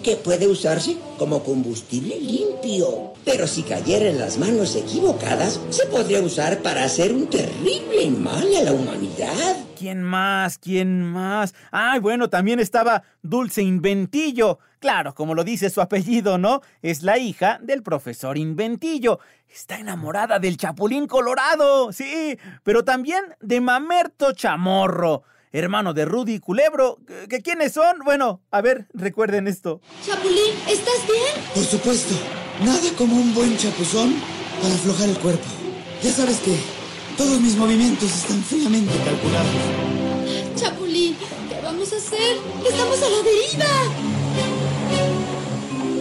que 0.08 0.16
puede 0.16 0.48
usarse 0.48 0.98
como 1.18 1.44
combustible 1.44 2.18
limpio. 2.18 3.14
Pero 3.26 3.46
si 3.46 3.64
cayera 3.64 4.08
en 4.08 4.20
las 4.20 4.38
manos 4.38 4.76
equivocadas, 4.78 5.60
se 5.70 5.86
podría 5.88 6.22
usar 6.22 6.60
para 6.60 6.86
hacer 6.86 7.12
un 7.12 7.30
terrible 7.30 8.10
mal 8.12 8.48
a 8.56 8.64
la 8.64 8.72
humanidad. 8.72 9.58
¿Quién 9.78 10.02
más? 10.02 10.58
¿Quién 10.60 11.04
más? 11.04 11.54
Ay, 11.72 12.00
bueno, 12.00 12.30
también 12.30 12.62
estaba 12.62 13.04
Dulce 13.22 13.62
Inventillo. 13.64 14.60
Claro, 14.80 15.14
como 15.14 15.36
lo 15.36 15.44
dice 15.44 15.70
su 15.70 15.82
apellido, 15.82 16.38
¿no? 16.38 16.62
Es 16.82 17.04
la 17.04 17.18
hija 17.18 17.60
del 17.62 17.84
profesor 17.84 18.38
Inventillo. 18.38 19.20
Está 19.54 19.78
enamorada 19.78 20.40
del 20.40 20.56
Chapulín 20.56 21.08
Colorado, 21.08 21.92
sí, 21.92 22.40
pero 22.64 22.86
también 22.86 23.36
de 23.42 23.60
Mamerto 23.60 24.32
Chamorro 24.32 25.24
hermano 25.52 25.94
de 25.94 26.06
Rudy 26.06 26.40
Culebro. 26.40 26.98
¿Que, 27.30 27.42
¿Quiénes 27.42 27.74
son? 27.74 28.00
Bueno, 28.04 28.42
a 28.52 28.62
ver, 28.62 28.88
recuerden 28.94 29.48
esto. 29.48 29.82
Chapulín, 30.06 30.54
¿estás 30.68 31.06
bien? 31.06 31.46
Por 31.54 31.64
supuesto. 31.64 32.16
Nada 32.64 32.90
como 32.98 33.16
un 33.16 33.34
buen 33.36 33.58
chapuzón 33.58 34.16
para 34.62 34.74
aflojar 34.74 35.10
el 35.10 35.18
cuerpo. 35.20 35.46
Ya 36.02 36.12
sabes 36.12 36.40
que 36.40 36.56
todos 37.18 37.40
mis 37.40 37.56
movimientos 37.56 38.14
están 38.14 38.42
fríamente 38.44 38.94
calculados. 39.06 39.52
Chapulín, 40.56 41.16
¿qué 41.50 41.62
vamos 41.62 41.92
a 41.94 41.98
hacer? 41.98 42.38
¡Estamos 42.68 43.02
a 43.02 43.10
la 43.10 43.18
deriva! 43.24 43.72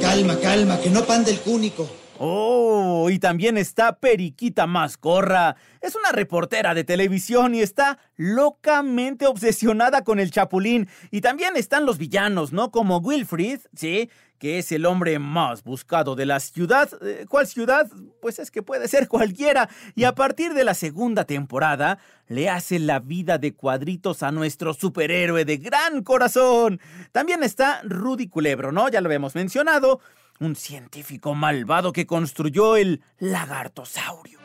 Calma, 0.01 0.39
calma, 0.39 0.81
que 0.81 0.91
no 0.91 1.05
pande 1.05 1.33
el 1.33 1.41
cúnico. 1.41 1.89
Oh, 2.19 3.11
y 3.11 3.19
también 3.19 3.59
está 3.59 3.99
Periquita 3.99 4.67
Mascorra. 4.67 5.57
Es 5.83 5.95
una 5.95 6.13
reportera 6.13 6.73
de 6.73 6.83
televisión 6.83 7.55
y 7.55 7.61
está 7.61 7.99
locamente 8.17 9.27
obsesionada 9.27 10.03
con 10.03 10.19
el 10.19 10.31
Chapulín. 10.31 10.89
Y 11.11 11.21
también 11.21 11.57
están 11.57 11.85
los 11.85 11.99
villanos, 11.99 12.53
¿no? 12.53 12.71
Como 12.71 12.99
Wilfrid, 12.99 13.61
¿sí? 13.75 14.11
Que 14.39 14.59
es 14.59 14.73
el 14.73 14.87
hombre 14.87 15.19
más 15.19 15.63
buscado 15.63 16.15
de 16.17 16.25
la 16.25 16.41
ciudad. 16.41 16.89
Eh, 17.03 17.27
¿Cuál 17.29 17.47
ciudad? 17.47 17.91
Pues 18.23 18.39
es 18.39 18.51
que 18.51 18.63
puede 18.63 18.89
ser 18.89 19.09
cualquiera. 19.09 19.69
Y 19.95 20.05
a 20.05 20.15
partir 20.15 20.55
de 20.55 20.65
la 20.65 20.73
segunda 20.75 21.25
temporada, 21.25 21.99
le 22.29 22.49
hace 22.49 22.79
la 22.79 22.99
vida 22.99 23.37
de 23.37 23.55
cuadritos 23.55 24.23
a 24.23 24.33
nuestro 24.33 24.73
superhéroe 24.73 25.45
de 25.45 25.59
gran 25.59 26.03
corazón. 26.03 26.81
También 27.13 27.43
está 27.43 27.83
Rudy 27.85 28.29
Culebro, 28.29 28.73
¿no? 28.73 28.89
Ya 28.89 29.03
lo 29.03 29.09
habíamos 29.09 29.35
mencionado 29.35 30.01
un 30.41 30.57
científico 30.57 31.35
malvado 31.35 31.93
que 31.93 32.07
construyó 32.07 32.77
el 32.77 33.03
lagartosaurio. 33.19 34.39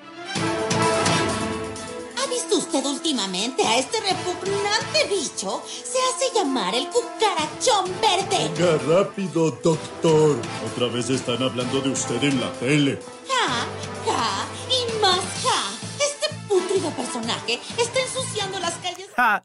¿Ha 2.17 2.29
visto 2.29 2.57
usted 2.57 2.86
últimamente 2.86 3.63
a 3.65 3.77
este 3.77 4.00
repugnante 4.00 5.07
bicho? 5.10 5.63
Se 5.67 5.98
hace 6.10 6.33
llamar 6.36 6.74
el 6.75 6.88
cucarachón 6.88 7.91
verde. 8.01 8.50
Venga 8.55 8.77
rápido, 8.88 9.51
doctor. 9.63 10.38
Otra 10.71 10.88
vez 10.88 11.10
están 11.10 11.41
hablando 11.43 11.81
de 11.81 11.89
usted 11.89 12.24
en 12.24 12.39
la 12.39 12.51
tele. 12.53 13.00
Ja, 13.27 13.65
ja 14.05 14.45
y 14.69 15.01
más 15.01 15.19
ja. 15.43 15.71
Este 16.00 16.33
putrido 16.48 16.89
personaje 16.91 17.60
está 17.77 18.00
ensuciando 18.00 18.60
las 18.60 18.74
calles. 18.75 19.07
Ja. 19.15 19.43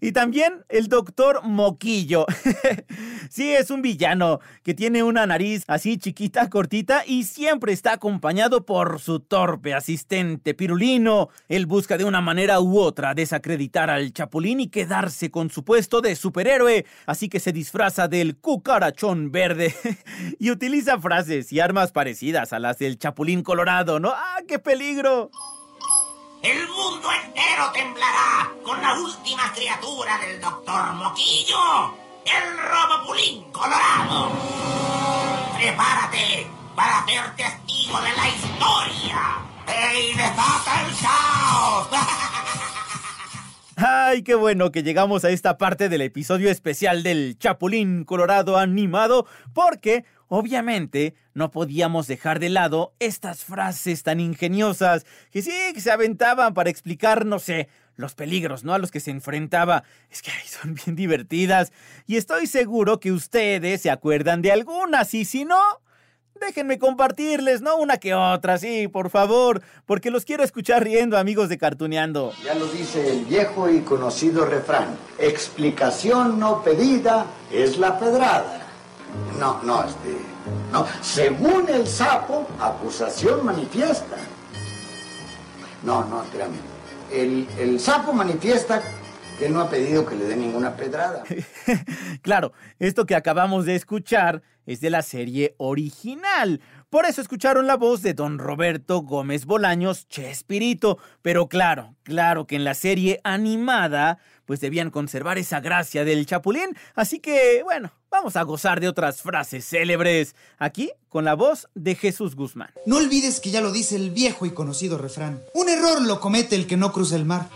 Y 0.00 0.12
también 0.12 0.64
el 0.68 0.88
doctor 0.88 1.42
Moquillo. 1.44 2.26
sí, 3.30 3.52
es 3.52 3.70
un 3.70 3.82
villano 3.82 4.40
que 4.62 4.74
tiene 4.74 5.02
una 5.02 5.26
nariz 5.26 5.64
así 5.66 5.98
chiquita, 5.98 6.48
cortita 6.48 7.04
y 7.06 7.24
siempre 7.24 7.72
está 7.72 7.92
acompañado 7.92 8.64
por 8.64 9.00
su 9.00 9.20
torpe 9.20 9.74
asistente 9.74 10.54
Pirulino. 10.54 11.28
Él 11.48 11.66
busca 11.66 11.98
de 11.98 12.04
una 12.04 12.20
manera 12.20 12.60
u 12.60 12.78
otra 12.78 13.14
desacreditar 13.14 13.90
al 13.90 14.12
Chapulín 14.12 14.60
y 14.60 14.68
quedarse 14.68 15.30
con 15.30 15.50
su 15.50 15.64
puesto 15.64 16.00
de 16.00 16.16
superhéroe. 16.16 16.86
Así 17.06 17.28
que 17.28 17.40
se 17.40 17.52
disfraza 17.52 18.08
del 18.08 18.36
cucarachón 18.36 19.30
verde 19.30 19.74
y 20.38 20.50
utiliza 20.50 20.98
frases 20.98 21.52
y 21.52 21.60
armas 21.60 21.92
parecidas 21.92 22.52
a 22.52 22.58
las 22.58 22.78
del 22.78 22.98
Chapulín 22.98 23.42
Colorado, 23.42 24.00
¿no? 24.00 24.10
¡Ah, 24.10 24.38
qué 24.48 24.58
peligro! 24.58 25.30
El 26.42 26.66
mundo 26.68 27.08
entero 27.12 27.70
temblará 27.74 28.50
con 28.64 28.80
la 28.80 28.94
última 28.94 29.52
criatura 29.52 30.18
del 30.18 30.40
doctor 30.40 30.94
Moquillo, 30.94 31.94
el 32.24 32.58
Robopulín 32.58 33.44
Colorado. 33.52 34.32
Prepárate 35.58 36.46
para 36.74 37.04
ser 37.04 37.36
testigo 37.36 38.00
de 38.00 38.12
la 38.16 38.28
historia. 38.28 39.38
¡Ey, 39.66 40.14
desata 40.14 40.80
el 40.80 40.96
caos! 41.02 41.88
Ay, 43.76 44.22
qué 44.22 44.34
bueno 44.34 44.72
que 44.72 44.82
llegamos 44.82 45.26
a 45.26 45.30
esta 45.30 45.58
parte 45.58 45.90
del 45.90 46.00
episodio 46.00 46.50
especial 46.50 47.02
del 47.02 47.36
Chapulín 47.38 48.04
Colorado 48.04 48.56
animado, 48.56 49.26
porque 49.52 50.06
obviamente 50.30 51.14
no 51.34 51.50
podíamos 51.50 52.06
dejar 52.06 52.38
de 52.38 52.48
lado 52.48 52.94
estas 53.00 53.44
frases 53.44 54.04
tan 54.04 54.20
ingeniosas 54.20 55.04
que 55.30 55.42
sí, 55.42 55.50
que 55.74 55.80
se 55.80 55.90
aventaban 55.90 56.54
para 56.54 56.70
explicar, 56.70 57.26
no 57.26 57.40
sé, 57.40 57.68
los 57.96 58.14
peligros, 58.14 58.64
¿no? 58.64 58.72
A 58.72 58.78
los 58.78 58.92
que 58.92 59.00
se 59.00 59.10
enfrentaba. 59.10 59.82
Es 60.08 60.22
que 60.22 60.30
son 60.46 60.74
bien 60.74 60.96
divertidas. 60.96 61.72
Y 62.06 62.16
estoy 62.16 62.46
seguro 62.46 63.00
que 63.00 63.12
ustedes 63.12 63.82
se 63.82 63.90
acuerdan 63.90 64.40
de 64.40 64.52
algunas, 64.52 65.12
y 65.14 65.24
si 65.24 65.44
no, 65.44 65.58
Déjenme 66.40 66.78
compartirles, 66.78 67.60
¿no? 67.60 67.76
Una 67.76 67.98
que 67.98 68.14
otra, 68.14 68.56
sí, 68.56 68.88
por 68.88 69.10
favor, 69.10 69.60
porque 69.84 70.10
los 70.10 70.24
quiero 70.24 70.42
escuchar 70.42 70.82
riendo, 70.82 71.18
amigos 71.18 71.50
de 71.50 71.58
Cartuneando. 71.58 72.32
Ya 72.42 72.54
lo 72.54 72.64
dice 72.66 73.10
el 73.10 73.26
viejo 73.26 73.68
y 73.68 73.80
conocido 73.80 74.46
refrán. 74.46 74.96
Explicación 75.18 76.38
no 76.40 76.62
pedida 76.62 77.26
es 77.52 77.76
la 77.76 77.98
pedrada. 77.98 78.59
No, 79.38 79.62
no, 79.62 79.84
este. 79.84 80.16
No, 80.72 80.86
según 81.00 81.68
el 81.68 81.86
sapo, 81.86 82.46
acusación 82.60 83.44
manifiesta. 83.44 84.16
No, 85.82 86.04
no, 86.04 86.22
espérame. 86.22 86.58
El, 87.10 87.48
el 87.58 87.80
sapo 87.80 88.12
manifiesta 88.12 88.82
que 89.38 89.48
no 89.48 89.60
ha 89.60 89.70
pedido 89.70 90.04
que 90.04 90.14
le 90.14 90.26
dé 90.26 90.36
ninguna 90.36 90.76
pedrada. 90.76 91.24
claro, 92.22 92.52
esto 92.78 93.06
que 93.06 93.14
acabamos 93.14 93.64
de 93.64 93.74
escuchar 93.74 94.42
es 94.66 94.82
de 94.82 94.90
la 94.90 95.00
serie 95.00 95.54
original. 95.56 96.60
Por 96.90 97.06
eso 97.06 97.22
escucharon 97.22 97.66
la 97.66 97.76
voz 97.76 98.02
de 98.02 98.12
don 98.12 98.38
Roberto 98.38 99.00
Gómez 99.00 99.46
Bolaños 99.46 100.08
Chespirito. 100.08 100.98
Pero 101.22 101.48
claro, 101.48 101.94
claro 102.02 102.46
que 102.46 102.56
en 102.56 102.64
la 102.64 102.74
serie 102.74 103.20
animada, 103.24 104.18
pues 104.50 104.58
debían 104.58 104.90
conservar 104.90 105.38
esa 105.38 105.60
gracia 105.60 106.04
del 106.04 106.26
chapulín. 106.26 106.76
Así 106.96 107.20
que, 107.20 107.62
bueno, 107.62 107.92
vamos 108.10 108.34
a 108.34 108.42
gozar 108.42 108.80
de 108.80 108.88
otras 108.88 109.22
frases 109.22 109.64
célebres. 109.64 110.34
Aquí, 110.58 110.90
con 111.08 111.24
la 111.24 111.34
voz 111.34 111.68
de 111.76 111.94
Jesús 111.94 112.34
Guzmán. 112.34 112.70
No 112.84 112.96
olvides 112.96 113.38
que 113.38 113.52
ya 113.52 113.60
lo 113.60 113.70
dice 113.70 113.94
el 113.94 114.10
viejo 114.10 114.46
y 114.46 114.50
conocido 114.50 114.98
refrán. 114.98 115.40
Un 115.54 115.68
error 115.68 116.02
lo 116.02 116.18
comete 116.18 116.56
el 116.56 116.66
que 116.66 116.76
no 116.76 116.90
cruza 116.90 117.14
el 117.14 117.26
mar. 117.26 117.48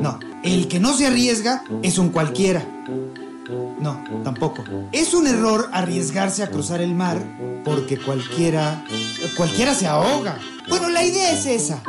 No, 0.00 0.20
el 0.44 0.68
que 0.68 0.78
no 0.78 0.96
se 0.96 1.08
arriesga 1.08 1.64
es 1.82 1.98
un 1.98 2.10
cualquiera. 2.10 2.64
No, 3.80 4.22
tampoco. 4.22 4.62
Es 4.92 5.12
un 5.12 5.26
error 5.26 5.70
arriesgarse 5.72 6.44
a 6.44 6.50
cruzar 6.50 6.80
el 6.80 6.94
mar 6.94 7.18
porque 7.64 7.98
cualquiera... 7.98 8.84
cualquiera 9.36 9.74
se 9.74 9.88
ahoga. 9.88 10.38
Bueno, 10.68 10.88
la 10.88 11.02
idea 11.02 11.32
es 11.32 11.46
esa. 11.46 11.82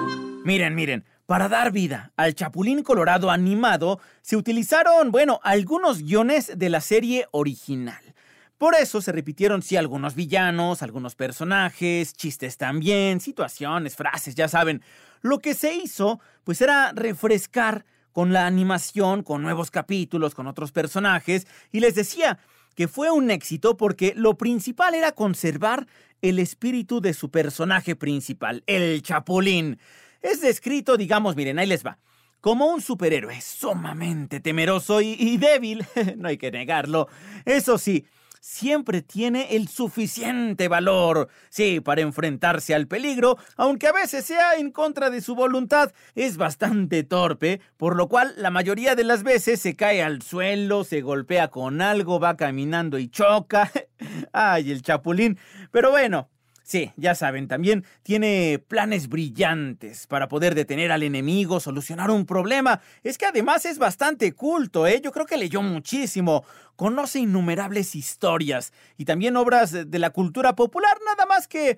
Miren, 0.44 0.74
miren, 0.74 1.06
para 1.34 1.50
dar 1.50 1.72
vida 1.72 2.12
al 2.16 2.36
Chapulín 2.36 2.84
Colorado 2.84 3.32
animado 3.32 4.00
se 4.22 4.38
utilizaron, 4.38 5.10
bueno, 5.10 5.40
algunos 5.42 6.04
guiones 6.04 6.60
de 6.60 6.70
la 6.70 6.80
serie 6.80 7.26
original. 7.32 8.14
Por 8.60 8.76
eso 8.76 9.02
se 9.02 9.12
repitieron, 9.12 9.64
sí, 9.64 9.76
algunos 9.76 10.14
villanos, 10.14 10.84
algunos 10.84 11.16
personajes, 11.16 12.14
chistes 12.14 12.58
también, 12.58 13.20
situaciones, 13.20 13.96
frases, 13.96 14.36
ya 14.36 14.48
saben. 14.48 14.84
Lo 15.24 15.40
que 15.40 15.56
se 15.56 15.74
hizo, 15.74 16.20
pues 16.44 16.62
era 16.62 16.92
refrescar 16.94 17.84
con 18.12 18.32
la 18.32 18.46
animación, 18.46 19.24
con 19.24 19.42
nuevos 19.42 19.72
capítulos, 19.72 20.36
con 20.36 20.46
otros 20.46 20.72
personajes, 20.72 21.48
y 21.72 21.80
les 21.80 21.96
decía 21.96 22.38
que 22.76 22.88
fue 22.88 23.10
un 23.10 23.32
éxito 23.32 23.76
porque 23.76 24.14
lo 24.16 24.38
principal 24.38 24.94
era 24.94 25.14
conservar 25.14 25.88
el 26.22 26.38
espíritu 26.38 27.02
de 27.02 27.16
su 27.16 27.32
personaje 27.32 27.96
principal, 27.96 28.64
el 28.68 29.02
Chapulín. 29.02 29.80
Es 30.24 30.40
descrito, 30.40 30.96
digamos, 30.96 31.36
miren, 31.36 31.60
ahí 31.60 31.68
les 31.68 31.86
va, 31.86 32.00
como 32.40 32.68
un 32.68 32.82
superhéroe 32.82 33.42
sumamente 33.42 34.40
temeroso 34.40 35.02
y, 35.02 35.38
débil, 35.38 35.86
no 36.18 36.30
hay 36.30 36.38
que 36.38 36.50
negarlo. 36.50 37.10
Eso 37.44 37.78
sí, 37.78 38.06
siempre 38.40 39.02
tiene 39.02 39.58
el 39.58 39.68
suficiente 39.68 40.70
valor, 40.70 41.28
sí, 41.50 41.82
para 41.82 42.00
enfrentarse 42.00 42.74
al 42.74 42.88
peligro, 42.88 43.38
aunque 43.58 43.88
a 43.88 43.92
veces 43.92 44.24
sea 44.24 44.54
en 44.56 44.72
contra 44.72 45.10
de 45.10 45.20
su 45.20 45.36
voluntad. 45.36 45.92
Es 46.16 46.38
bastante 46.38 47.04
torpe, 47.04 47.60
por 47.76 47.98
lo 47.98 48.08
cual 48.08 48.34
la 48.38 48.50
mayoría 48.50 48.96
de 48.96 49.04
las 49.04 49.24
veces 49.24 49.60
se 49.60 49.76
cae 49.76 50.02
al 50.02 50.22
suelo, 50.22 50.86
se 50.86 51.02
golpea 51.02 51.50
con 51.50 51.82
algo, 51.82 52.22
va 52.22 52.38
caminando 52.38 52.98
y 52.98 53.10
choca. 53.10 53.70
Ay, 54.32 54.72
el 54.72 54.84
chapulín. 54.84 55.38
Pero 55.70 55.92
bueno, 55.92 56.30
Sí, 56.64 56.92
ya 56.96 57.14
saben, 57.14 57.50
también 57.50 57.84
tiene 58.04 58.58
planes 58.68 59.10
brillantes 59.10 60.08
para 60.08 60.30
poder 60.30 60.56
detener 60.56 60.94
al 60.94 61.04
enemigo, 61.04 61.60
solucionar 61.60 62.10
un 62.10 62.26
problema. 62.26 62.80
Es 63.04 63.18
que 63.18 63.26
además 63.26 63.66
es 63.66 63.78
bastante 63.78 64.32
culto, 64.32 64.88
¿eh? 64.88 65.02
Yo 65.04 65.12
creo 65.12 65.26
que 65.26 65.38
leyó 65.38 65.62
muchísimo, 65.62 66.46
conoce 66.78 67.20
innumerables 67.20 67.96
historias 67.96 68.72
y 68.98 69.04
también 69.04 69.36
obras 69.36 69.72
de 69.72 70.00
la 70.00 70.12
cultura 70.12 70.56
popular, 70.56 70.98
nada 71.06 71.26
más 71.26 71.50
que 71.50 71.72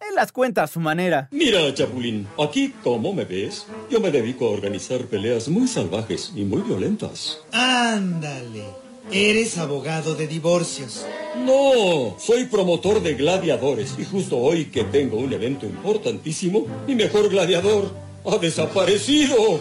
él 0.00 0.14
las 0.14 0.32
cuenta 0.32 0.62
a 0.62 0.66
su 0.68 0.80
manera. 0.80 1.28
Mira, 1.30 1.72
Chapulín, 1.72 2.26
aquí, 2.38 2.74
como 2.82 3.12
me 3.12 3.24
ves, 3.24 3.66
yo 3.90 4.00
me 4.00 4.10
dedico 4.10 4.46
a 4.46 4.50
organizar 4.50 5.04
peleas 5.06 5.48
muy 5.48 5.68
salvajes 5.68 6.32
y 6.34 6.44
muy 6.44 6.62
violentas. 6.62 7.40
Ándale. 7.52 8.83
Eres 9.12 9.58
abogado 9.58 10.14
de 10.14 10.26
divorcios. 10.26 11.06
No, 11.36 12.16
soy 12.18 12.46
promotor 12.46 13.02
de 13.02 13.14
gladiadores 13.14 13.96
y 13.98 14.04
justo 14.04 14.38
hoy 14.38 14.66
que 14.66 14.84
tengo 14.84 15.18
un 15.18 15.32
evento 15.32 15.66
importantísimo, 15.66 16.66
mi 16.86 16.94
mejor 16.94 17.28
gladiador 17.28 17.92
ha 18.24 18.38
desaparecido. 18.38 19.60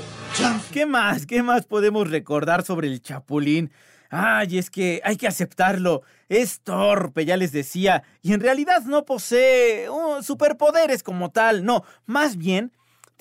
¿Qué 0.71 0.85
más? 0.85 1.25
¿Qué 1.25 1.43
más 1.43 1.65
podemos 1.65 2.09
recordar 2.09 2.63
sobre 2.63 2.87
el 2.87 3.01
Chapulín? 3.01 3.71
Ay, 4.09 4.57
es 4.57 4.69
que 4.69 5.01
hay 5.03 5.17
que 5.17 5.27
aceptarlo. 5.27 6.03
Es 6.29 6.61
torpe, 6.61 7.25
ya 7.25 7.35
les 7.35 7.51
decía, 7.51 8.03
y 8.21 8.33
en 8.33 8.39
realidad 8.39 8.83
no 8.85 9.03
posee 9.05 9.89
uh, 9.89 10.23
superpoderes 10.23 11.03
como 11.03 11.31
tal, 11.31 11.65
no, 11.65 11.83
más 12.05 12.37
bien 12.37 12.71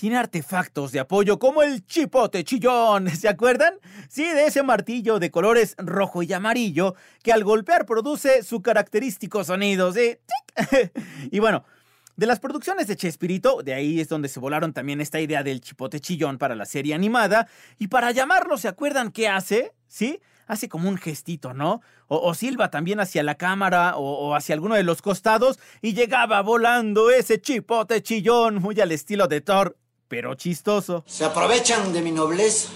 tiene 0.03 0.17
artefactos 0.17 0.91
de 0.91 0.99
apoyo 0.99 1.39
como 1.39 1.63
el 1.63 1.87
chipote 1.87 2.43
chillón, 2.43 3.09
¿se 3.17 3.29
acuerdan? 3.29 3.75
Sí, 4.09 4.25
de 4.25 4.47
ese 4.47 4.65
martillo 4.65 5.21
de 5.21 5.31
colores 5.31 5.77
rojo 5.79 6.25
y 6.25 6.33
amarillo 6.33 6.97
que 7.23 7.33
al 7.33 7.45
golpear 7.45 7.87
produce 7.87 8.43
su 8.43 8.63
característico 8.63 9.45
sonido, 9.45 9.93
¿sí? 9.93 10.19
y 11.31 11.39
bueno, 11.39 11.65
de 12.17 12.27
las 12.27 12.41
producciones 12.41 12.89
de 12.89 12.97
Chespirito, 12.97 13.63
de 13.63 13.75
ahí 13.75 14.01
es 14.01 14.09
donde 14.09 14.29
se 14.29 14.41
volaron 14.41 14.73
también 14.73 15.01
esta 15.01 15.21
idea 15.21 15.45
del 15.45 15.61
chipote 15.61 16.01
chillón 16.01 16.37
para 16.37 16.57
la 16.57 16.67
serie 16.67 16.95
animada, 16.95 17.47
y 17.79 17.87
para 17.87 18.11
llamarlo, 18.11 18.59
¿se 18.59 18.67
acuerdan 18.67 19.13
qué 19.13 19.29
hace? 19.29 19.73
¿Sí? 19.87 20.19
Hace 20.49 20.69
como 20.69 20.89
un 20.89 20.97
gestito, 20.97 21.55
¿no? 21.55 21.81
O, 22.09 22.35
silba 22.35 22.73
también 22.73 22.99
hacia 22.99 23.23
la 23.23 23.37
cámara 23.37 23.97
o, 23.97 24.03
o, 24.03 24.35
hacia 24.35 24.57
alguno 24.57 24.75
de 24.75 24.83
los 24.83 25.01
costados 25.01 25.61
y 25.81 25.95
llegaba 25.95 26.43
volando 26.43 27.09
ese 27.13 27.41
chipote 27.41 28.03
chillón 28.03 28.57
muy 28.57 28.81
al 28.81 28.91
estilo 28.91 29.29
de 29.29 29.41
Thor 29.41 29.77
pero 30.13 30.35
chistoso. 30.35 31.03
Se 31.07 31.25
aprovechan 31.25 31.91
de 31.91 32.03
mi 32.03 32.13
nobleza. 32.13 32.69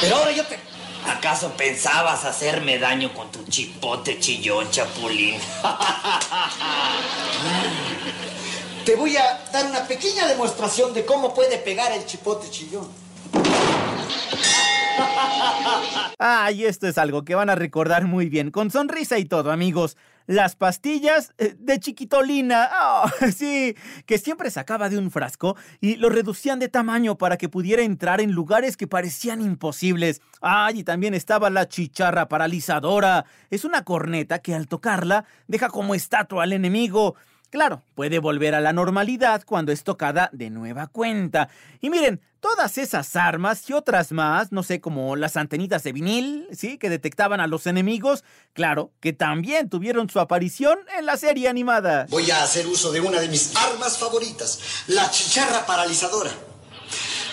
Pero 0.00 0.16
ahora 0.16 0.32
yo 0.32 0.46
te... 0.46 0.58
¿Acaso 1.06 1.52
pensabas 1.58 2.24
hacerme 2.24 2.78
daño 2.78 3.12
con 3.12 3.30
tu 3.30 3.44
chipote 3.44 4.18
chillón, 4.18 4.70
chapulín? 4.70 5.38
te 8.86 8.96
voy 8.96 9.14
a 9.18 9.44
dar 9.52 9.66
una 9.66 9.86
pequeña 9.86 10.26
demostración 10.26 10.94
de 10.94 11.04
cómo 11.04 11.34
puede 11.34 11.58
pegar 11.58 11.92
el 11.92 12.06
chipote 12.06 12.48
chillón. 12.48 12.88
Ay, 16.18 16.64
esto 16.64 16.88
es 16.88 16.96
algo 16.96 17.26
que 17.26 17.34
van 17.34 17.50
a 17.50 17.56
recordar 17.56 18.06
muy 18.06 18.30
bien, 18.30 18.50
con 18.50 18.70
sonrisa 18.70 19.18
y 19.18 19.26
todo, 19.26 19.52
amigos. 19.52 19.98
Las 20.26 20.56
pastillas 20.56 21.32
eh, 21.38 21.54
de 21.58 21.78
chiquitolina. 21.78 22.70
Oh, 22.82 23.08
sí, 23.34 23.76
que 24.06 24.18
siempre 24.18 24.50
sacaba 24.50 24.88
de 24.88 24.98
un 24.98 25.10
frasco 25.10 25.56
y 25.80 25.96
lo 25.96 26.08
reducían 26.08 26.58
de 26.58 26.68
tamaño 26.68 27.16
para 27.16 27.36
que 27.36 27.48
pudiera 27.48 27.82
entrar 27.82 28.20
en 28.20 28.32
lugares 28.32 28.76
que 28.76 28.86
parecían 28.86 29.40
imposibles. 29.40 30.20
Ay, 30.40 30.80
y 30.80 30.84
también 30.84 31.14
estaba 31.14 31.50
la 31.50 31.68
chicharra 31.68 32.28
paralizadora. 32.28 33.24
Es 33.50 33.64
una 33.64 33.84
corneta 33.84 34.40
que 34.40 34.54
al 34.54 34.66
tocarla 34.66 35.24
deja 35.46 35.68
como 35.68 35.94
estatua 35.94 36.42
al 36.42 36.52
enemigo. 36.52 37.14
Claro, 37.50 37.82
puede 37.94 38.18
volver 38.18 38.54
a 38.54 38.60
la 38.60 38.72
normalidad 38.72 39.44
cuando 39.44 39.72
es 39.72 39.84
tocada 39.84 40.28
de 40.32 40.50
nueva 40.50 40.88
cuenta. 40.88 41.48
Y 41.80 41.90
miren, 41.90 42.20
todas 42.40 42.76
esas 42.76 43.14
armas 43.16 43.68
y 43.70 43.72
otras 43.72 44.12
más, 44.12 44.52
no 44.52 44.62
sé, 44.62 44.80
como 44.80 45.16
las 45.16 45.36
antenitas 45.36 45.82
de 45.84 45.92
vinil, 45.92 46.48
¿sí? 46.52 46.76
Que 46.76 46.90
detectaban 46.90 47.40
a 47.40 47.46
los 47.46 47.66
enemigos, 47.66 48.24
claro, 48.52 48.92
que 49.00 49.12
también 49.12 49.68
tuvieron 49.68 50.10
su 50.10 50.20
aparición 50.20 50.78
en 50.98 51.06
la 51.06 51.16
serie 51.16 51.48
animada. 51.48 52.06
Voy 52.10 52.30
a 52.30 52.42
hacer 52.42 52.66
uso 52.66 52.92
de 52.92 53.00
una 53.00 53.20
de 53.20 53.28
mis 53.28 53.54
armas 53.56 53.98
favoritas, 53.98 54.60
la 54.88 55.10
chicharra 55.10 55.66
paralizadora. 55.66 56.30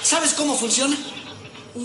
¿Sabes 0.02 0.34
cómo 0.34 0.56
funciona? 0.56 0.96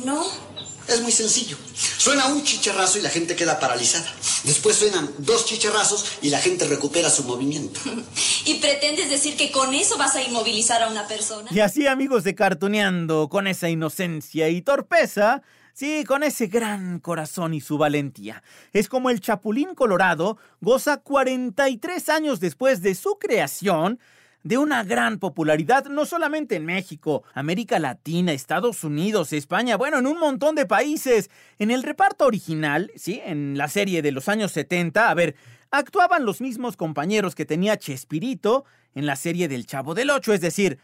No. 0.04 0.47
Es 0.88 1.02
muy 1.02 1.12
sencillo. 1.12 1.56
Suena 1.74 2.26
un 2.28 2.42
chicharrazo 2.42 2.98
y 2.98 3.02
la 3.02 3.10
gente 3.10 3.36
queda 3.36 3.60
paralizada. 3.60 4.10
Después 4.44 4.76
suenan 4.76 5.10
dos 5.18 5.44
chicharrazos 5.44 6.18
y 6.22 6.30
la 6.30 6.38
gente 6.38 6.66
recupera 6.66 7.10
su 7.10 7.24
movimiento. 7.24 7.78
¿Y 8.46 8.54
pretendes 8.54 9.10
decir 9.10 9.36
que 9.36 9.50
con 9.50 9.74
eso 9.74 9.98
vas 9.98 10.16
a 10.16 10.22
inmovilizar 10.22 10.82
a 10.82 10.88
una 10.88 11.06
persona? 11.06 11.50
Y 11.52 11.60
así, 11.60 11.86
amigos 11.86 12.24
de 12.24 12.34
Cartuneando, 12.34 13.28
con 13.28 13.46
esa 13.46 13.68
inocencia 13.68 14.48
y 14.48 14.62
torpeza, 14.62 15.42
Sí, 15.78 16.02
con 16.02 16.24
ese 16.24 16.48
gran 16.48 16.98
corazón 16.98 17.54
y 17.54 17.60
su 17.60 17.78
valentía. 17.78 18.42
Es 18.72 18.88
como 18.88 19.10
el 19.10 19.20
Chapulín 19.20 19.76
Colorado 19.76 20.36
goza 20.60 20.96
43 20.96 22.08
años 22.08 22.40
después 22.40 22.82
de 22.82 22.96
su 22.96 23.16
creación 23.20 24.00
de 24.48 24.56
una 24.56 24.82
gran 24.82 25.18
popularidad 25.18 25.84
no 25.90 26.06
solamente 26.06 26.56
en 26.56 26.64
México, 26.64 27.22
América 27.34 27.78
Latina, 27.78 28.32
Estados 28.32 28.82
Unidos, 28.82 29.34
España, 29.34 29.76
bueno, 29.76 29.98
en 29.98 30.06
un 30.06 30.18
montón 30.18 30.54
de 30.54 30.64
países. 30.64 31.28
En 31.58 31.70
el 31.70 31.82
reparto 31.82 32.24
original, 32.24 32.90
sí, 32.96 33.20
en 33.26 33.58
la 33.58 33.68
serie 33.68 34.00
de 34.00 34.10
los 34.10 34.26
años 34.26 34.52
70, 34.52 35.10
a 35.10 35.12
ver, 35.12 35.36
actuaban 35.70 36.24
los 36.24 36.40
mismos 36.40 36.78
compañeros 36.78 37.34
que 37.34 37.44
tenía 37.44 37.76
Chespirito 37.76 38.64
en 38.94 39.04
la 39.04 39.16
serie 39.16 39.48
del 39.48 39.66
Chavo 39.66 39.92
del 39.92 40.08
Ocho, 40.08 40.32
es 40.32 40.40
decir, 40.40 40.78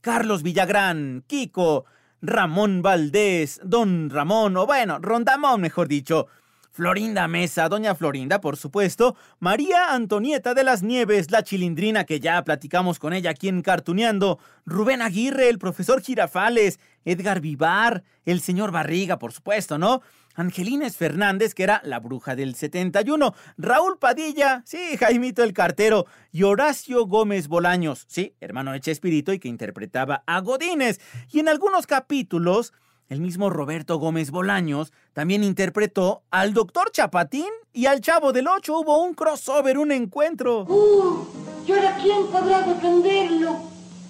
Carlos 0.00 0.42
Villagrán, 0.42 1.22
Kiko, 1.26 1.84
Ramón 2.22 2.80
Valdés, 2.80 3.60
Don 3.62 4.08
Ramón, 4.08 4.56
o 4.56 4.64
bueno, 4.64 4.98
Rondamón, 4.98 5.60
mejor 5.60 5.88
dicho. 5.88 6.28
Florinda 6.70 7.26
Mesa, 7.26 7.68
doña 7.68 7.94
Florinda, 7.94 8.40
por 8.40 8.56
supuesto, 8.56 9.16
María 9.40 9.92
Antonieta 9.92 10.54
de 10.54 10.62
las 10.62 10.82
Nieves, 10.82 11.30
la 11.30 11.42
chilindrina 11.42 12.04
que 12.04 12.20
ya 12.20 12.42
platicamos 12.44 12.98
con 12.98 13.12
ella 13.12 13.30
aquí 13.30 13.48
en 13.48 13.62
Cartuneando, 13.62 14.38
Rubén 14.64 15.02
Aguirre, 15.02 15.48
el 15.48 15.58
profesor 15.58 16.00
Girafales, 16.00 16.78
Edgar 17.04 17.40
Vivar, 17.40 18.04
el 18.24 18.40
señor 18.40 18.70
Barriga, 18.70 19.18
por 19.18 19.32
supuesto, 19.32 19.78
¿no? 19.78 20.00
Angelines 20.36 20.96
Fernández, 20.96 21.54
que 21.54 21.64
era 21.64 21.82
la 21.84 21.98
bruja 21.98 22.36
del 22.36 22.54
71, 22.54 23.34
Raúl 23.58 23.98
Padilla, 23.98 24.62
sí, 24.64 24.96
Jaimito 24.96 25.42
el 25.42 25.52
cartero, 25.52 26.06
y 26.30 26.44
Horacio 26.44 27.06
Gómez 27.06 27.48
Bolaños, 27.48 28.06
sí, 28.08 28.36
hermano 28.40 28.72
de 28.72 28.80
Chespirito 28.80 29.32
y 29.32 29.40
que 29.40 29.48
interpretaba 29.48 30.22
a 30.26 30.40
Godínez. 30.40 31.00
Y 31.32 31.40
en 31.40 31.48
algunos 31.48 31.86
capítulos, 31.86 32.72
el 33.10 33.20
mismo 33.20 33.50
Roberto 33.50 33.98
Gómez 33.98 34.30
Bolaños 34.30 34.92
también 35.12 35.44
interpretó 35.44 36.22
al 36.30 36.54
doctor 36.54 36.90
Chapatín 36.92 37.50
y 37.72 37.86
al 37.86 38.00
Chavo 38.00 38.32
del 38.32 38.46
Ocho. 38.46 38.78
Hubo 38.78 39.02
un 39.02 39.14
crossover, 39.14 39.76
un 39.78 39.92
encuentro. 39.92 40.62
Uh, 40.62 41.26
¿y 41.66 41.72
ahora 41.72 41.98
quién 42.00 42.26
podrá 42.28 42.62
defenderlo? 42.62 43.56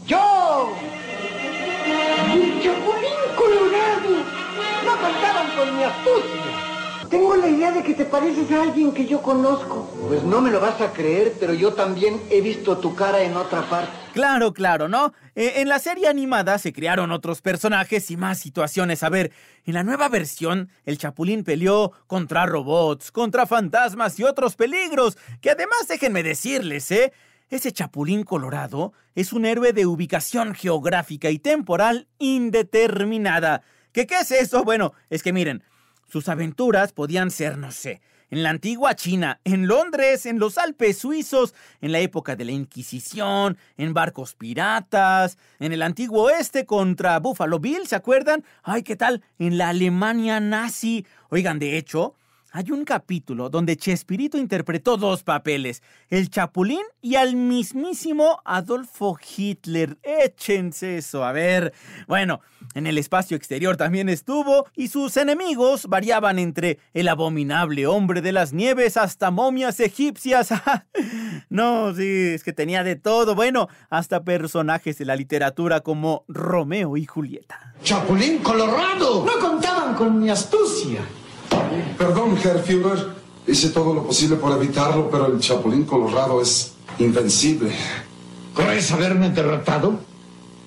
¡Yo! 0.07 0.69
¡El 1.87 2.63
Chapulín 2.63 3.21
Colorado! 3.37 4.25
No 4.85 4.93
contaban 4.93 5.57
con 5.57 5.77
mi 5.77 5.83
astucia. 5.83 6.70
Tengo 7.11 7.35
la 7.35 7.49
idea 7.49 7.73
de 7.73 7.83
que 7.83 7.95
te 7.95 8.05
pareces 8.05 8.53
a 8.53 8.63
alguien 8.63 8.93
que 8.93 9.05
yo 9.05 9.21
conozco. 9.21 9.91
Pues 10.07 10.23
no 10.23 10.41
me 10.41 10.53
lo 10.53 10.61
vas 10.61 10.81
a 10.81 10.93
creer, 10.93 11.35
pero 11.41 11.53
yo 11.53 11.73
también 11.73 12.21
he 12.31 12.41
visto 12.41 12.79
tu 12.79 12.95
cara 12.95 13.21
en 13.21 13.37
otra 13.37 13.69
parte. 13.69 13.91
Claro, 14.13 14.53
claro, 14.53 14.89
¿no? 14.89 15.13
Eh, 15.35 15.55
en 15.57 15.69
la 15.69 15.81
serie 15.81 16.07
animada 16.07 16.57
se 16.59 16.73
crearon 16.73 17.11
otros 17.11 17.43
personajes 17.43 18.13
y 18.13 18.17
más 18.17 18.39
situaciones. 18.39 19.03
A 19.03 19.09
ver, 19.09 19.33
en 19.65 19.75
la 19.75 19.83
nueva 19.83 20.09
versión, 20.09 20.71
el 20.85 20.99
Chapulín 20.99 21.43
peleó 21.43 21.91
contra 22.07 22.47
robots, 22.47 23.11
contra 23.11 23.45
fantasmas 23.45 24.17
y 24.21 24.23
otros 24.23 24.55
peligros, 24.55 25.19
que 25.41 25.51
además 25.51 25.89
déjenme 25.89 26.23
decirles, 26.23 26.93
¿eh? 26.93 27.13
Ese 27.49 27.73
Chapulín 27.73 28.23
Colorado 28.23 28.93
es 29.17 29.33
un 29.33 29.47
héroe 29.47 29.73
de 29.73 29.85
ubicación 29.85 30.55
geográfica 30.55 31.29
y 31.31 31.41
temporal 31.41 32.07
indeterminada. 32.21 33.63
¿Qué 33.91 34.07
qué 34.07 34.21
es 34.21 34.31
eso? 34.31 34.63
Bueno, 34.63 34.93
es 35.09 35.25
que 35.25 35.33
miren, 35.33 35.65
sus 36.11 36.29
aventuras 36.29 36.93
podían 36.93 37.31
ser, 37.31 37.57
no 37.57 37.71
sé, 37.71 38.01
en 38.31 38.43
la 38.43 38.51
antigua 38.51 38.95
China, 38.95 39.41
en 39.45 39.67
Londres, 39.67 40.25
en 40.25 40.39
los 40.39 40.57
Alpes 40.57 40.99
suizos, 40.99 41.55
en 41.81 41.93
la 41.93 41.99
época 41.99 42.37
de 42.37 42.45
la 42.45 42.53
Inquisición, 42.53 43.59
en 43.77 43.93
barcos 43.93 44.35
piratas, 44.35 45.37
en 45.59 45.73
el 45.73 45.83
antiguo 45.83 46.25
oeste 46.25 46.65
contra 46.65 47.19
Buffalo 47.19 47.59
Bill, 47.59 47.87
¿se 47.87 47.97
acuerdan? 47.97 48.45
Ay, 48.63 48.83
¿qué 48.83 48.97
tal? 48.97 49.23
En 49.39 49.59
la 49.59 49.71
Alemania 49.71 50.39
nazi. 50.39 51.07
Oigan, 51.29 51.59
de 51.59 51.77
hecho, 51.77 52.15
hay 52.53 52.71
un 52.73 52.85
capítulo 52.85 53.49
donde 53.49 53.77
Chespirito 53.77 54.37
interpretó 54.37 54.97
dos 54.97 55.23
papeles, 55.23 55.83
el 56.09 56.31
Chapulín 56.31 56.83
y 57.01 57.15
al 57.15 57.37
mismísimo 57.37 58.41
Adolfo 58.45 59.17
Hitler. 59.37 59.99
Échense 60.03 60.99
eso, 60.99 61.25
a 61.25 61.33
ver. 61.33 61.73
Bueno, 62.09 62.41
en 62.75 62.87
el 62.87 62.99
espacio 62.99 63.37
exterior 63.37 63.77
también 63.77 64.09
estuvo 64.09 64.67
y 64.75 64.89
sus 64.89 65.17
enemigos 65.17 65.87
variaban 65.87 66.39
entre 66.39 66.79
el 66.93 67.09
abominable 67.09 67.87
hombre 67.87 68.21
de 68.21 68.33
las 68.33 68.53
nieves 68.53 68.97
hasta 68.97 69.31
momias 69.31 69.79
egipcias. 69.79 70.49
no, 71.49 71.95
sí, 71.95 72.31
es 72.35 72.43
que 72.43 72.53
tenía 72.53 72.83
de 72.83 72.97
todo. 72.97 73.35
Bueno, 73.35 73.69
hasta 73.91 74.25
personajes 74.25 74.99
de 74.99 75.05
la 75.05 75.15
literatura 75.15 75.81
como 75.81 76.25
Romeo 76.27 76.97
y 76.97 77.07
Julieta. 77.07 77.75
Chapulín 77.85 78.39
Colorado. 78.39 79.25
No 79.25 79.39
contaban 79.39 79.95
con 79.95 80.21
mi 80.21 80.31
astucia. 80.31 81.01
Perdón, 81.99 82.37
Herr 82.43 82.63
Führer. 82.63 83.21
Hice 83.47 83.71
todo 83.71 83.95
lo 83.95 84.07
posible 84.07 84.37
por 84.37 84.53
evitarlo, 84.53 85.11
pero 85.11 85.27
el 85.27 85.41
Chapulín 85.41 85.85
Colorado 85.85 86.41
es 86.41 86.75
invencible. 86.99 87.73
¿Crees 88.55 88.93
haberme 88.93 89.31
derrotado? 89.31 89.99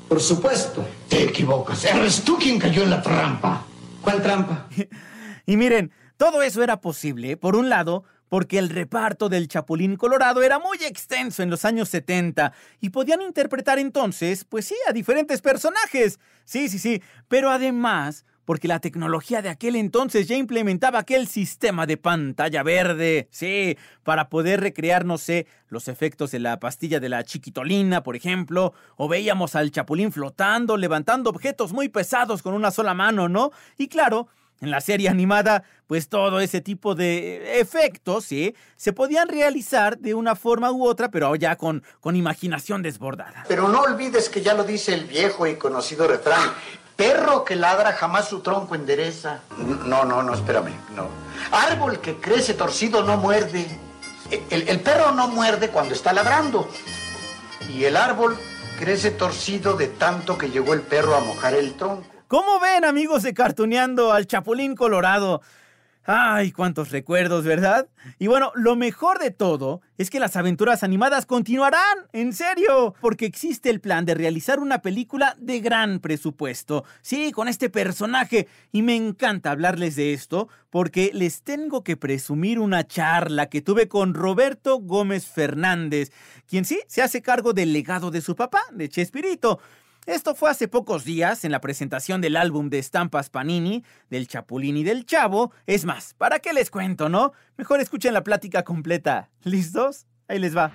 Por 0.09 0.19
supuesto. 0.19 0.85
Te 1.07 1.23
equivocas. 1.23 1.85
Eres 1.85 2.23
tú 2.23 2.37
quien 2.37 2.59
cayó 2.59 2.83
en 2.83 2.89
la 2.89 3.01
trampa. 3.01 3.65
¿Cuál 4.01 4.21
trampa? 4.21 4.67
y 5.45 5.57
miren, 5.57 5.91
todo 6.17 6.41
eso 6.41 6.61
era 6.61 6.81
posible, 6.81 7.37
por 7.37 7.55
un 7.55 7.69
lado, 7.69 8.03
porque 8.29 8.57
el 8.57 8.69
reparto 8.69 9.29
del 9.29 9.47
Chapulín 9.47 9.95
Colorado 9.95 10.41
era 10.41 10.59
muy 10.59 10.77
extenso 10.79 11.43
en 11.43 11.49
los 11.49 11.65
años 11.65 11.89
70 11.89 12.51
y 12.81 12.89
podían 12.89 13.21
interpretar 13.21 13.79
entonces, 13.79 14.43
pues 14.43 14.65
sí, 14.65 14.75
a 14.87 14.91
diferentes 14.91 15.41
personajes. 15.41 16.19
Sí, 16.43 16.67
sí, 16.67 16.79
sí, 16.79 17.01
pero 17.27 17.51
además 17.51 18.25
porque 18.45 18.67
la 18.67 18.79
tecnología 18.79 19.41
de 19.41 19.49
aquel 19.49 19.75
entonces 19.75 20.27
ya 20.27 20.35
implementaba 20.35 20.99
aquel 20.99 21.27
sistema 21.27 21.85
de 21.85 21.97
pantalla 21.97 22.63
verde, 22.63 23.27
sí, 23.31 23.77
para 24.03 24.29
poder 24.29 24.61
recrear, 24.61 25.05
no 25.05 25.17
sé, 25.17 25.47
los 25.69 25.87
efectos 25.87 26.31
de 26.31 26.39
la 26.39 26.59
pastilla 26.59 26.99
de 26.99 27.09
la 27.09 27.23
chiquitolina, 27.23 28.03
por 28.03 28.15
ejemplo, 28.15 28.73
o 28.97 29.07
veíamos 29.07 29.55
al 29.55 29.71
chapulín 29.71 30.11
flotando, 30.11 30.77
levantando 30.77 31.29
objetos 31.29 31.73
muy 31.73 31.89
pesados 31.89 32.41
con 32.41 32.53
una 32.53 32.71
sola 32.71 32.93
mano, 32.93 33.29
¿no? 33.29 33.51
Y 33.77 33.87
claro, 33.87 34.27
en 34.61 34.71
la 34.71 34.81
serie 34.81 35.09
animada, 35.09 35.63
pues 35.87 36.07
todo 36.07 36.39
ese 36.39 36.61
tipo 36.61 36.95
de 36.95 37.59
efectos, 37.59 38.25
¿sí? 38.25 38.55
Se 38.77 38.93
podían 38.93 39.27
realizar 39.27 39.97
de 39.97 40.13
una 40.13 40.35
forma 40.35 40.71
u 40.71 40.85
otra, 40.85 41.09
pero 41.09 41.35
ya 41.35 41.55
con, 41.57 41.83
con 41.99 42.15
imaginación 42.15 42.81
desbordada. 42.81 43.43
Pero 43.47 43.67
no 43.67 43.81
olvides 43.81 44.29
que 44.29 44.41
ya 44.41 44.53
lo 44.53 44.63
dice 44.63 44.93
el 44.93 45.05
viejo 45.05 45.47
y 45.47 45.55
conocido 45.55 46.07
refrán. 46.07 46.51
Perro 46.95 47.43
que 47.43 47.55
ladra 47.55 47.93
jamás 47.93 48.27
su 48.27 48.41
tronco 48.41 48.75
endereza. 48.75 49.39
No, 49.85 50.05
no, 50.05 50.21
no, 50.21 50.33
espérame, 50.33 50.73
no. 50.95 51.07
Árbol 51.51 51.99
que 51.99 52.17
crece 52.17 52.53
torcido 52.53 53.03
no 53.03 53.17
muerde. 53.17 53.65
El, 54.49 54.67
el 54.69 54.79
perro 54.79 55.11
no 55.11 55.27
muerde 55.27 55.69
cuando 55.69 55.93
está 55.93 56.13
ladrando. 56.13 56.69
Y 57.69 57.85
el 57.85 57.97
árbol 57.97 58.37
crece 58.79 59.11
torcido 59.11 59.75
de 59.75 59.87
tanto 59.87 60.37
que 60.37 60.49
llegó 60.49 60.73
el 60.73 60.81
perro 60.81 61.15
a 61.15 61.19
mojar 61.21 61.53
el 61.55 61.73
tronco. 61.75 62.03
¿Cómo 62.27 62.59
ven, 62.59 62.85
amigos 62.85 63.23
de 63.23 63.33
Cartuneando 63.33 64.11
al 64.11 64.27
Chapulín 64.27 64.75
Colorado? 64.75 65.41
Ay, 66.05 66.51
cuántos 66.51 66.91
recuerdos, 66.91 67.45
¿verdad? 67.45 67.87
Y 68.19 68.27
bueno, 68.27 68.51
lo 68.55 68.75
mejor 68.75 69.19
de 69.19 69.31
todo 69.31 69.79
es 69.97 70.09
que 70.09 70.19
las 70.19 70.35
aventuras 70.35 70.83
animadas 70.83 71.25
continuarán, 71.25 71.97
en 72.11 72.33
serio, 72.33 72.93
porque 72.99 73.25
existe 73.25 73.69
el 73.69 73.79
plan 73.79 74.03
de 74.03 74.13
realizar 74.13 74.59
una 74.59 74.81
película 74.81 75.37
de 75.39 75.61
gran 75.61 76.01
presupuesto. 76.01 76.83
Sí, 77.01 77.31
con 77.31 77.47
este 77.47 77.69
personaje. 77.69 78.49
Y 78.73 78.81
me 78.81 78.97
encanta 78.97 79.51
hablarles 79.51 79.95
de 79.95 80.11
esto 80.11 80.49
porque 80.69 81.11
les 81.13 81.41
tengo 81.41 81.85
que 81.85 81.95
presumir 81.95 82.59
una 82.59 82.85
charla 82.85 83.45
que 83.45 83.61
tuve 83.61 83.87
con 83.87 84.13
Roberto 84.13 84.79
Gómez 84.79 85.27
Fernández, 85.27 86.11
quien 86.49 86.65
sí 86.65 86.81
se 86.87 87.01
hace 87.01 87.21
cargo 87.21 87.53
del 87.53 87.71
legado 87.71 88.11
de 88.11 88.19
su 88.19 88.35
papá, 88.35 88.59
de 88.73 88.89
Chespirito. 88.89 89.61
Esto 90.05 90.35
fue 90.35 90.49
hace 90.49 90.67
pocos 90.67 91.05
días 91.05 91.45
en 91.45 91.51
la 91.53 91.61
presentación 91.61 92.19
del 92.19 92.35
álbum 92.35 92.69
de 92.69 92.77
estampas 92.77 93.29
Panini, 93.29 93.85
del 94.09 94.27
Chapulín 94.27 94.75
y 94.75 94.83
del 94.83 95.05
Chavo. 95.05 95.53
Es 95.65 95.85
más, 95.85 96.13
¿para 96.15 96.39
qué 96.39 96.51
les 96.51 96.69
cuento, 96.69 97.07
no? 97.07 97.31
Mejor 97.55 97.79
escuchen 97.79 98.13
la 98.13 98.21
plática 98.21 98.63
completa. 98.63 99.29
¿Listos? 99.43 100.05
Ahí 100.27 100.39
les 100.39 100.57
va. 100.57 100.73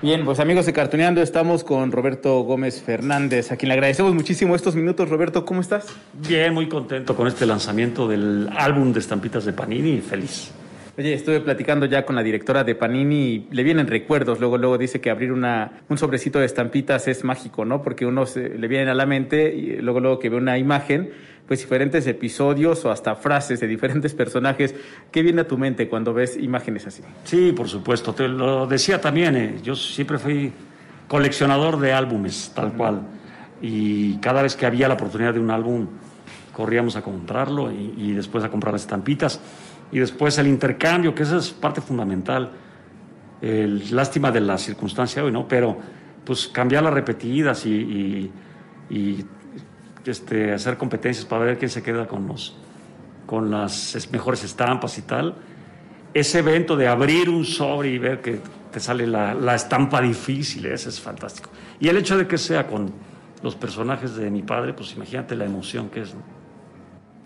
Bien, 0.00 0.24
pues 0.24 0.40
amigos 0.40 0.64
de 0.64 0.72
Cartoneando, 0.72 1.20
estamos 1.20 1.64
con 1.64 1.92
Roberto 1.92 2.40
Gómez 2.40 2.80
Fernández, 2.80 3.52
a 3.52 3.56
quien 3.56 3.68
le 3.68 3.74
agradecemos 3.74 4.14
muchísimo 4.14 4.54
estos 4.54 4.74
minutos. 4.74 5.10
Roberto, 5.10 5.44
¿cómo 5.44 5.60
estás? 5.60 5.88
Bien, 6.26 6.54
muy 6.54 6.66
contento 6.66 7.14
con 7.14 7.26
este 7.26 7.44
lanzamiento 7.44 8.08
del 8.08 8.48
álbum 8.56 8.90
de 8.92 9.00
estampitas 9.00 9.44
de 9.44 9.52
Panini 9.52 9.90
y 9.90 10.00
feliz. 10.00 10.52
Oye, 10.98 11.12
estuve 11.12 11.40
platicando 11.40 11.84
ya 11.84 12.06
con 12.06 12.16
la 12.16 12.22
directora 12.22 12.64
de 12.64 12.74
Panini 12.74 13.28
y 13.28 13.48
le 13.50 13.62
vienen 13.62 13.86
recuerdos. 13.86 14.40
Luego, 14.40 14.56
luego 14.56 14.78
dice 14.78 14.98
que 14.98 15.10
abrir 15.10 15.30
una, 15.30 15.82
un 15.90 15.98
sobrecito 15.98 16.38
de 16.38 16.46
estampitas 16.46 17.06
es 17.06 17.22
mágico, 17.22 17.66
¿no? 17.66 17.82
Porque 17.82 18.06
uno 18.06 18.24
se, 18.24 18.48
le 18.48 18.66
viene 18.66 18.90
a 18.90 18.94
la 18.94 19.04
mente 19.04 19.54
y 19.54 19.76
luego, 19.76 20.00
luego 20.00 20.18
que 20.18 20.30
ve 20.30 20.38
una 20.38 20.56
imagen, 20.56 21.10
pues 21.46 21.60
diferentes 21.60 22.06
episodios 22.06 22.82
o 22.86 22.90
hasta 22.90 23.14
frases 23.14 23.60
de 23.60 23.66
diferentes 23.66 24.14
personajes. 24.14 24.74
¿Qué 25.10 25.20
viene 25.20 25.42
a 25.42 25.46
tu 25.46 25.58
mente 25.58 25.86
cuando 25.86 26.14
ves 26.14 26.38
imágenes 26.38 26.86
así? 26.86 27.02
Sí, 27.24 27.52
por 27.52 27.68
supuesto. 27.68 28.14
Te 28.14 28.26
lo 28.26 28.66
decía 28.66 28.98
también. 28.98 29.36
Eh. 29.36 29.56
Yo 29.62 29.76
siempre 29.76 30.16
fui 30.16 30.50
coleccionador 31.08 31.78
de 31.78 31.92
álbumes, 31.92 32.52
tal 32.54 32.72
cual. 32.72 33.02
Y 33.60 34.16
cada 34.20 34.40
vez 34.40 34.56
que 34.56 34.64
había 34.64 34.88
la 34.88 34.94
oportunidad 34.94 35.34
de 35.34 35.40
un 35.40 35.50
álbum, 35.50 35.88
corríamos 36.54 36.96
a 36.96 37.02
comprarlo 37.02 37.70
y, 37.70 37.92
y 37.98 38.12
después 38.12 38.42
a 38.44 38.48
comprar 38.48 38.74
estampitas 38.74 39.42
y 39.92 39.98
después 39.98 40.38
el 40.38 40.46
intercambio, 40.46 41.14
que 41.14 41.22
esa 41.22 41.38
es 41.38 41.50
parte 41.50 41.80
fundamental. 41.80 42.50
El, 43.40 43.94
lástima 43.94 44.30
de 44.30 44.40
la 44.40 44.58
circunstancia 44.58 45.22
hoy, 45.22 45.30
¿no? 45.30 45.46
Pero 45.46 45.78
pues 46.24 46.48
cambiar 46.48 46.82
las 46.82 46.92
repetidas 46.92 47.66
y, 47.66 47.70
y, 47.70 48.32
y, 48.90 49.24
este, 50.04 50.52
hacer 50.52 50.76
competencias 50.76 51.24
para 51.24 51.44
ver 51.44 51.58
quién 51.58 51.70
se 51.70 51.82
queda 51.82 52.06
con, 52.06 52.26
los, 52.26 52.56
con 53.26 53.50
las 53.50 54.08
mejores 54.10 54.42
estampas 54.44 54.98
y 54.98 55.02
tal. 55.02 55.34
Ese 56.14 56.38
evento 56.38 56.76
de 56.76 56.88
abrir 56.88 57.28
un 57.28 57.44
sobre 57.44 57.90
y 57.90 57.98
ver 57.98 58.20
que 58.20 58.40
te 58.72 58.80
sale 58.80 59.06
la, 59.06 59.34
la 59.34 59.54
estampa 59.54 60.00
difícil, 60.00 60.66
ese 60.66 60.88
es 60.88 61.00
fantástico. 61.00 61.50
Y 61.78 61.88
el 61.88 61.96
hecho 61.98 62.16
de 62.16 62.26
que 62.26 62.38
sea 62.38 62.66
con 62.66 62.92
los 63.42 63.54
personajes 63.54 64.16
de 64.16 64.30
mi 64.30 64.42
padre, 64.42 64.72
pues 64.72 64.94
imagínate 64.94 65.36
la 65.36 65.44
emoción 65.44 65.90
que 65.90 66.00
es. 66.00 66.14
¿no? 66.14 66.20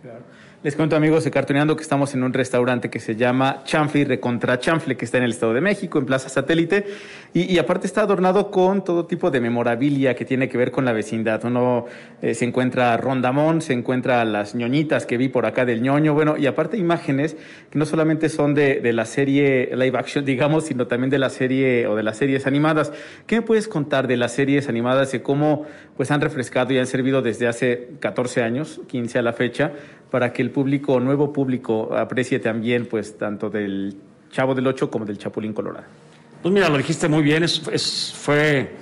Claro. 0.03 0.25
Les 0.63 0.77
cuento 0.77 0.95
amigos 0.95 1.25
de 1.25 1.31
Cartoneando 1.31 1.75
que 1.75 1.83
estamos 1.83 2.13
en 2.13 2.23
un 2.23 2.35
restaurante 2.35 2.91
que 2.91 3.01
se 3.01 3.17
llama 3.17 3.63
Chanfle 3.65 4.05
Recontra 4.05 4.61
Chanfle, 4.61 4.95
que 4.95 5.07
está 5.07 5.17
en 5.17 5.25
el 5.25 5.31
Estado 5.31 5.55
de 5.55 5.63
México, 5.63 5.99
en 5.99 6.05
Plaza 6.05 6.29
Satélite, 6.29 6.85
y, 7.33 7.53
y 7.53 7.59
aparte 7.59 7.87
está 7.87 8.03
adornado 8.03 8.51
con 8.51 8.85
todo 8.85 9.07
tipo 9.07 9.31
de 9.31 9.41
memorabilia 9.41 10.15
que 10.15 10.25
tiene 10.25 10.49
que 10.49 10.59
ver 10.59 10.71
con 10.71 10.85
la 10.85 10.93
vecindad. 10.93 11.45
Uno 11.45 11.87
eh, 12.23 12.35
se 12.35 12.45
encuentra 12.45 12.97
Rondamón, 12.97 13.63
se 13.63 13.73
encuentra 13.73 14.25
las 14.25 14.55
ñoñitas 14.55 15.07
que 15.07 15.17
vi 15.17 15.29
por 15.29 15.47
acá 15.47 15.65
del 15.65 15.83
ñoño, 15.83 16.15
bueno, 16.15 16.37
y 16.37 16.47
aparte 16.47 16.77
imágenes 16.77 17.37
que 17.71 17.79
no 17.79 17.87
solamente 17.87 18.29
son 18.29 18.55
de, 18.55 18.81
de 18.81 18.93
la 18.93 19.05
serie 19.05 19.71
live 19.77 19.99
action, 19.99 20.25
digamos, 20.25 20.65
sino 20.65 20.87
también 20.87 21.11
de 21.11 21.19
la 21.19 21.31
serie 21.31 21.87
o 21.87 21.97
de 21.97 22.03
las 22.03 22.17
series 22.17 22.47
animadas. 22.47 22.93
¿Qué 23.27 23.37
me 23.37 23.43
puedes 23.43 23.69
contar 23.69 24.07
de 24.07 24.17
las 24.17 24.33
series 24.33 24.69
animadas 24.69 25.15
y 25.15 25.21
cómo 25.21 25.67
pues 25.97 26.11
han 26.11 26.21
refrescado 26.21 26.73
y 26.73 26.79
han 26.79 26.87
servido 26.87 27.23
desde 27.23 27.47
hace 27.47 27.91
14 28.01 28.43
años, 28.43 28.81
15 28.89 29.19
a 29.19 29.23
la 29.23 29.33
fecha, 29.33 29.73
para 30.11 30.33
que 30.33 30.43
el 30.43 30.51
público, 30.51 30.99
nuevo 31.01 31.33
público, 31.33 31.95
aprecie 31.95 32.41
también, 32.41 32.87
pues, 32.87 33.17
tanto 33.17 33.51
del 33.51 33.97
Chavo 34.31 34.55
del 34.55 34.67
Ocho 34.67 34.91
como 34.91 35.05
del 35.05 35.19
Chapulín 35.19 35.53
Colorado. 35.53 36.10
Pues 36.43 36.55
mira, 36.55 36.71
lo 36.71 36.79
dijiste 36.79 37.07
muy 37.07 37.23
bien, 37.23 37.43
es, 37.43 38.15
fue 38.17 38.75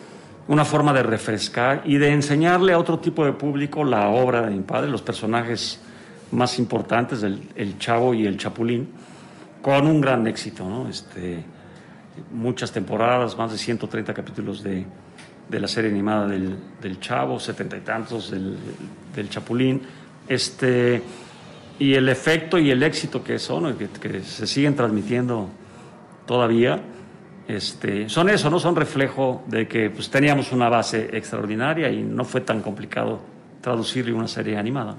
una 0.47 0.65
forma 0.65 0.93
de 0.93 1.03
refrescar 1.03 1.83
y 1.85 1.99
de 1.99 2.13
enseñarle 2.13 2.73
a 2.73 2.79
otro 2.79 3.01
tipo 3.01 3.25
de 3.25 3.33
público 3.33 3.83
la 3.83 4.09
obra 4.11 4.43
de 4.43 4.51
mi 4.55 4.63
padre, 4.63 4.89
los 4.89 5.03
personajes 5.03 5.81
más 6.31 6.61
importantes 6.61 7.21
del 7.21 7.43
el 7.57 7.77
Chavo 7.79 8.15
y 8.15 8.27
el 8.27 8.37
Chapulín, 8.37 8.89
con 9.61 9.89
un 9.89 10.01
gran 10.01 10.25
éxito, 10.29 10.69
¿no? 10.69 10.89
Este, 10.89 11.45
muchas 12.33 12.71
temporadas, 12.71 13.37
más 13.37 13.51
de 13.51 13.59
130 13.59 14.15
capítulos 14.15 14.63
de, 14.63 14.87
de 15.49 15.61
la 15.61 15.67
serie 15.67 15.91
animada 15.91 16.29
del, 16.29 16.57
del 16.81 17.01
Chavo, 17.01 17.41
setenta 17.41 17.77
y 17.77 17.81
tantos 17.81 18.31
del, 18.31 18.57
del 19.17 19.29
Chapulín, 19.29 19.83
este, 20.29 21.03
y 21.81 21.95
el 21.95 22.09
efecto 22.09 22.57
y 22.57 22.71
el 22.71 22.85
éxito 22.85 23.25
que 23.25 23.41
son, 23.41 23.77
que, 23.77 23.89
que 23.89 24.23
se 24.23 24.47
siguen 24.47 24.77
transmitiendo 24.77 25.49
todavía, 26.25 26.81
este, 27.49 28.11
son 28.11 28.29
eso, 28.29 28.51
no 28.51 28.61
son 28.61 28.77
reflejo 28.77 29.43
de 29.47 29.67
que 29.67 29.89
pues, 29.89 30.11
teníamos 30.11 30.53
una 30.53 30.69
base 30.69 31.09
extraordinaria 31.15 31.91
y 31.91 32.03
no 32.03 32.25
fue 32.25 32.43
tan 32.43 32.61
complicado 32.61 33.21
traducirle 33.63 34.13
una 34.13 34.29
serie 34.29 34.59
animada. 34.59 34.97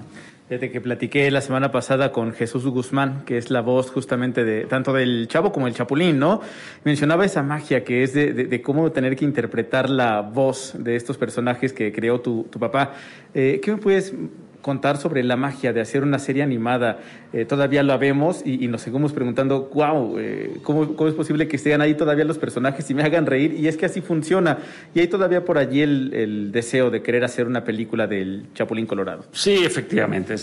Desde 0.48 0.68
que 0.68 0.80
platiqué 0.80 1.30
la 1.30 1.42
semana 1.42 1.70
pasada 1.70 2.10
con 2.10 2.32
Jesús 2.32 2.66
Guzmán, 2.66 3.24
que 3.24 3.38
es 3.38 3.52
la 3.52 3.60
voz 3.60 3.92
justamente 3.92 4.42
de 4.44 4.64
tanto 4.64 4.92
del 4.92 5.28
Chavo 5.28 5.52
como 5.52 5.68
el 5.68 5.74
Chapulín, 5.74 6.18
¿no? 6.18 6.40
Mencionaba 6.82 7.24
esa 7.24 7.44
magia 7.44 7.84
que 7.84 8.02
es 8.02 8.14
de, 8.14 8.60
cómo 8.62 8.90
tener 8.90 9.14
que 9.14 9.24
interpretar 9.24 9.88
la 9.88 10.20
voz 10.22 10.74
de 10.76 10.96
estos 10.96 11.16
personajes 11.18 11.72
que 11.72 11.92
creó 11.92 12.20
tu, 12.20 12.48
tu 12.50 12.58
papá. 12.58 12.94
Eh, 13.32 13.60
¿Qué 13.62 13.70
me 13.70 13.76
puedes 13.76 14.12
contar 14.62 14.96
sobre 14.96 15.22
la 15.22 15.36
magia 15.36 15.72
de 15.72 15.80
hacer 15.80 16.02
una 16.02 16.18
serie 16.18 16.42
animada? 16.42 16.98
Eh, 17.32 17.44
todavía 17.44 17.82
la 17.82 17.96
vemos 17.96 18.42
y, 18.44 18.66
nos 18.68 18.82
seguimos 18.82 19.12
preguntando, 19.12 19.70
wow, 19.72 20.16
¿cómo, 20.62 20.94
¿cómo 20.96 21.08
es 21.08 21.14
posible 21.14 21.48
que 21.48 21.56
estén 21.56 21.80
ahí 21.80 21.94
todavía 21.94 22.24
los 22.24 22.38
personajes 22.38 22.88
y 22.90 22.94
me 22.94 23.02
hagan 23.02 23.26
reír? 23.26 23.54
Y 23.54 23.68
es 23.68 23.76
que 23.76 23.86
así 23.86 24.00
funciona. 24.00 24.58
Y 24.94 25.00
hay 25.00 25.08
todavía 25.08 25.44
por 25.44 25.58
allí 25.58 25.82
el, 25.82 26.50
deseo 26.52 26.90
de 26.90 27.02
querer 27.02 27.24
hacer 27.24 27.46
una 27.46 27.64
película 27.64 28.06
del 28.06 28.46
Chapulín 28.54 28.86
Colorado. 28.86 29.24
Sí, 29.32 29.62
efectivamente, 29.64 30.34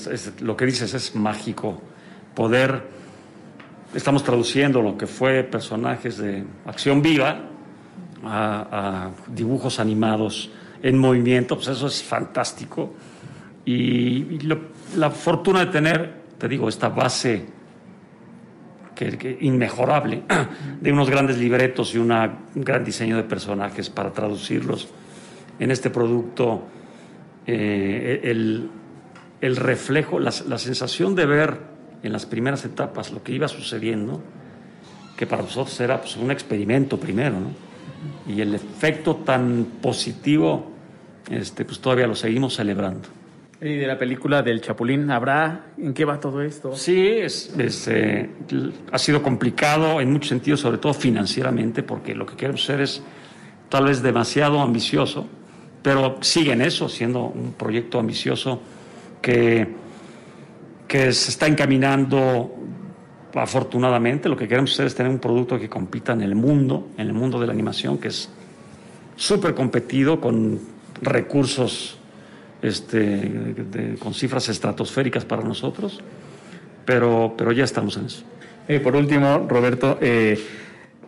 lo 0.41 0.55
que 0.55 0.65
dices 0.65 0.93
es 0.93 1.15
mágico. 1.15 1.81
Poder, 2.33 2.81
estamos 3.95 4.23
traduciendo 4.23 4.81
lo 4.81 4.97
que 4.97 5.07
fue 5.07 5.43
personajes 5.43 6.17
de 6.17 6.43
acción 6.65 7.01
viva 7.01 7.39
a, 8.23 8.67
a 8.71 9.11
dibujos 9.33 9.79
animados 9.79 10.51
en 10.83 10.97
movimiento, 10.97 11.55
pues 11.55 11.69
eso 11.69 11.87
es 11.87 12.03
fantástico. 12.03 12.93
Y, 13.67 14.39
la 14.95 15.11
fortuna 15.11 15.59
de 15.59 15.65
tener, 15.65 16.13
te 16.37 16.47
digo, 16.47 16.69
esta 16.69 16.87
base 16.87 17.45
que, 18.95 19.37
inmejorable 19.41 20.23
de 20.81 20.91
unos 20.93 21.09
grandes 21.09 21.37
libretos 21.37 21.93
y 21.93 21.97
un 21.97 22.13
gran 22.55 22.85
diseño 22.85 23.17
de 23.17 23.23
personajes 23.23 23.89
para 23.89 24.13
traducirlos 24.13 24.87
en 25.59 25.71
este 25.71 25.89
producto, 25.89 26.63
eh, 27.45 28.21
el, 28.23 29.55
reflejo, 29.57 30.17
la, 30.17 30.31
la 30.47 30.57
sensación 30.57 31.13
de 31.13 31.25
ver 31.25 31.57
en 32.03 32.13
las 32.13 32.25
primeras 32.25 32.63
etapas 32.63 33.11
lo 33.11 33.21
que 33.21 33.33
iba 33.33 33.49
sucediendo, 33.49 34.23
que 35.17 35.27
para 35.27 35.41
nosotros 35.41 35.77
era 35.81 35.99
pues, 35.99 36.15
un 36.15 36.31
experimento 36.31 36.97
primero, 36.97 37.37
¿no? 37.37 37.67
y 38.27 38.39
el 38.39 38.55
efecto 38.55 39.17
tan 39.17 39.65
positivo, 39.81 40.71
este, 41.29 41.65
pues 41.65 41.79
todavía 41.79 42.07
lo 42.07 42.15
seguimos 42.15 42.55
celebrando. 42.55 43.16
Y 43.59 43.75
de 43.75 43.87
la 43.87 43.97
película 43.97 44.43
del 44.43 44.61
Chapulín, 44.61 45.09
¿habrá? 45.09 45.71
¿En 45.79 45.93
qué 45.95 46.05
va 46.05 46.19
todo 46.19 46.43
esto? 46.43 46.75
Sí, 46.75 47.07
es, 47.07 47.51
eh, 47.87 48.29
ha 48.91 48.97
sido 48.99 49.23
complicado 49.23 49.99
en 49.99 50.11
muchos 50.11 50.29
sentidos, 50.29 50.59
sobre 50.59 50.77
todo 50.77 50.93
financieramente, 50.93 51.81
porque 51.81 52.13
lo 52.13 52.27
que 52.27 52.35
queremos 52.35 52.63
hacer 52.63 52.81
es 52.81 53.01
tal 53.69 53.85
vez 53.85 54.03
demasiado 54.03 54.61
ambicioso, 54.61 55.27
pero 55.81 56.17
sigue 56.21 56.51
en 56.51 56.61
eso, 56.61 56.87
siendo 56.87 57.23
un 57.23 57.53
proyecto 57.53 57.97
ambicioso 57.97 58.61
que, 59.23 59.67
que 60.87 61.11
se 61.11 61.31
está 61.31 61.47
encaminando 61.47 62.53
afortunadamente. 63.33 64.29
Lo 64.29 64.37
que 64.37 64.47
queremos 64.47 64.71
hacer 64.73 64.85
es 64.85 64.93
tener 64.93 65.11
un 65.11 65.19
producto 65.19 65.59
que 65.59 65.67
compita 65.67 66.13
en 66.13 66.21
el 66.21 66.35
mundo, 66.35 66.89
en 66.95 67.07
el 67.07 67.13
mundo 67.13 67.39
de 67.39 67.47
la 67.47 67.53
animación, 67.53 67.97
que 67.97 68.09
es 68.09 68.29
súper 69.15 69.55
competido 69.55 70.21
con 70.21 70.59
recursos 71.01 71.96
este, 72.61 73.95
con 73.99 74.13
cifras 74.13 74.49
estratosféricas 74.49 75.25
para 75.25 75.43
nosotros, 75.43 75.99
pero, 76.85 77.35
pero 77.37 77.51
ya 77.51 77.63
estamos 77.63 77.97
en 77.97 78.05
eso. 78.05 78.23
Por 78.83 78.95
último, 78.95 79.45
Roberto, 79.47 79.97
eh, 80.01 80.37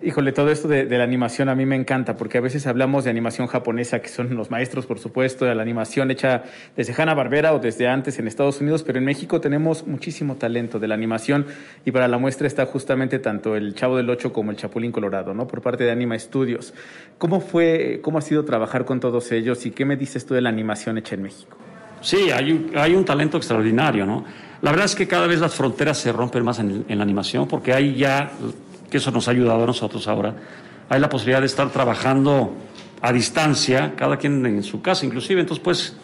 híjole, 0.02 0.32
todo 0.32 0.50
esto 0.50 0.68
de, 0.68 0.86
la 0.86 1.04
animación 1.04 1.50
a 1.50 1.56
mí 1.56 1.66
me 1.66 1.76
encanta, 1.76 2.16
porque 2.16 2.38
a 2.38 2.42
veces 2.42 2.68
hablamos 2.68 3.04
de 3.04 3.10
animación 3.10 3.48
japonesa, 3.48 4.00
que 4.00 4.08
son 4.08 4.36
los 4.36 4.52
maestros, 4.52 4.86
por 4.86 5.00
supuesto, 5.00 5.46
de 5.46 5.56
la 5.56 5.62
animación 5.62 6.12
hecha 6.12 6.44
desde 6.76 6.94
Hanna-Barbera 6.94 7.54
o 7.54 7.60
desde 7.60 7.88
antes 7.88 8.20
en 8.20 8.28
Estados 8.28 8.62
Unidos, 8.62 8.84
pero 8.84 9.00
en 9.00 9.06
México 9.06 9.42
tenemos 9.42 9.88
muchísimo 9.88 10.36
talento 10.36 10.80
de 10.80 10.88
la 10.88 10.96
animación 10.96 11.46
y 11.86 11.92
para 11.92 12.08
la 12.08 12.18
muestra 12.18 12.48
está 12.48 12.66
justamente 12.66 13.20
tanto 13.20 13.56
el 13.56 13.76
Chavo 13.76 13.98
del 13.98 14.10
Ocho 14.10 14.32
como 14.32 14.52
el 14.52 14.58
Chapulín 14.58 14.92
Colorado, 14.92 15.34
¿no? 15.34 15.48
Por 15.48 15.62
parte 15.62 15.84
de 15.84 15.92
Anima 15.92 16.18
Studios. 16.18 16.74
¿Cómo 17.18 17.42
fue, 17.42 18.00
cómo 18.02 18.18
ha 18.18 18.22
sido 18.22 18.46
trabajar 18.46 18.86
con 18.86 19.00
todos 19.00 19.32
ellos 19.32 19.66
y 19.66 19.72
qué 19.72 19.86
me 19.86 19.98
dices 19.98 20.26
tú 20.26 20.34
de 20.34 20.42
la 20.42 20.50
animación 20.50 20.98
hecha 20.98 21.16
en 21.16 21.24
México? 21.24 21.58
Sí, 22.02 22.32
hay 22.32 22.52
un, 22.52 22.72
hay 22.76 22.96
un 22.96 23.04
talento 23.04 23.38
extraordinario, 23.38 24.06
¿no? 24.06 24.24
La 24.62 24.72
verdad 24.72 24.86
es 24.86 24.96
que 24.96 25.08
cada 25.08 25.28
vez 25.28 25.40
las 25.40 25.56
fronteras 25.56 25.98
se 25.98 26.12
rompen 26.12 26.44
más 26.44 26.60
en, 26.60 26.86
en 26.88 26.98
la 26.98 27.04
animación 27.04 27.48
porque 27.48 27.74
hay 27.74 27.96
ya, 27.96 28.32
que 28.90 28.98
eso 28.98 29.12
nos 29.12 29.28
ha 29.28 29.32
ayudado 29.32 29.64
a 29.64 29.68
nosotros 29.68 30.08
ahora, 30.08 30.34
hay 30.90 31.00
la 31.00 31.10
posibilidad 31.10 31.40
de 31.40 31.46
estar 31.46 31.70
trabajando 31.70 32.54
a 33.02 33.14
distancia, 33.14 33.94
cada 33.96 34.18
quien 34.18 34.46
en 34.46 34.64
su 34.64 34.82
casa 34.82 35.06
inclusive, 35.06 35.42
entonces 35.42 35.64
puedes 35.64 35.98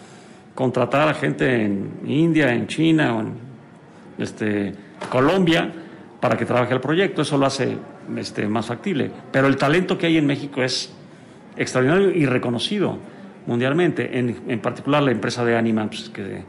contratar 0.53 1.09
a 1.09 1.13
gente 1.13 1.63
en 1.65 1.91
India, 2.05 2.53
en 2.53 2.67
China 2.67 3.17
o 3.17 3.19
en 3.21 3.33
este, 4.17 4.73
Colombia 5.09 5.71
para 6.21 6.37
que 6.37 6.45
trabaje 6.45 6.73
el 6.73 6.79
proyecto, 6.79 7.21
eso 7.23 7.37
lo 7.37 7.45
hace 7.45 7.77
este, 8.15 8.47
más 8.47 8.67
factible. 8.67 9.11
Pero 9.31 9.47
el 9.47 9.57
talento 9.57 9.97
que 9.97 10.05
hay 10.07 10.17
en 10.17 10.25
México 10.25 10.63
es 10.63 10.93
extraordinario 11.57 12.11
y 12.11 12.25
reconocido 12.25 12.97
mundialmente, 13.45 14.17
en, 14.17 14.41
en 14.47 14.59
particular 14.59 15.03
la 15.03 15.11
empresa 15.11 15.43
de 15.43 15.57
Anima, 15.57 15.85
pues, 15.87 16.09
que 16.09 16.43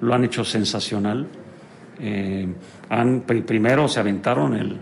lo 0.00 0.12
han 0.14 0.24
hecho 0.24 0.44
sensacional. 0.44 1.26
Eh, 2.00 2.48
han, 2.90 3.20
pri- 3.20 3.42
primero 3.42 3.88
se 3.88 4.00
aventaron 4.00 4.54
el, 4.56 4.78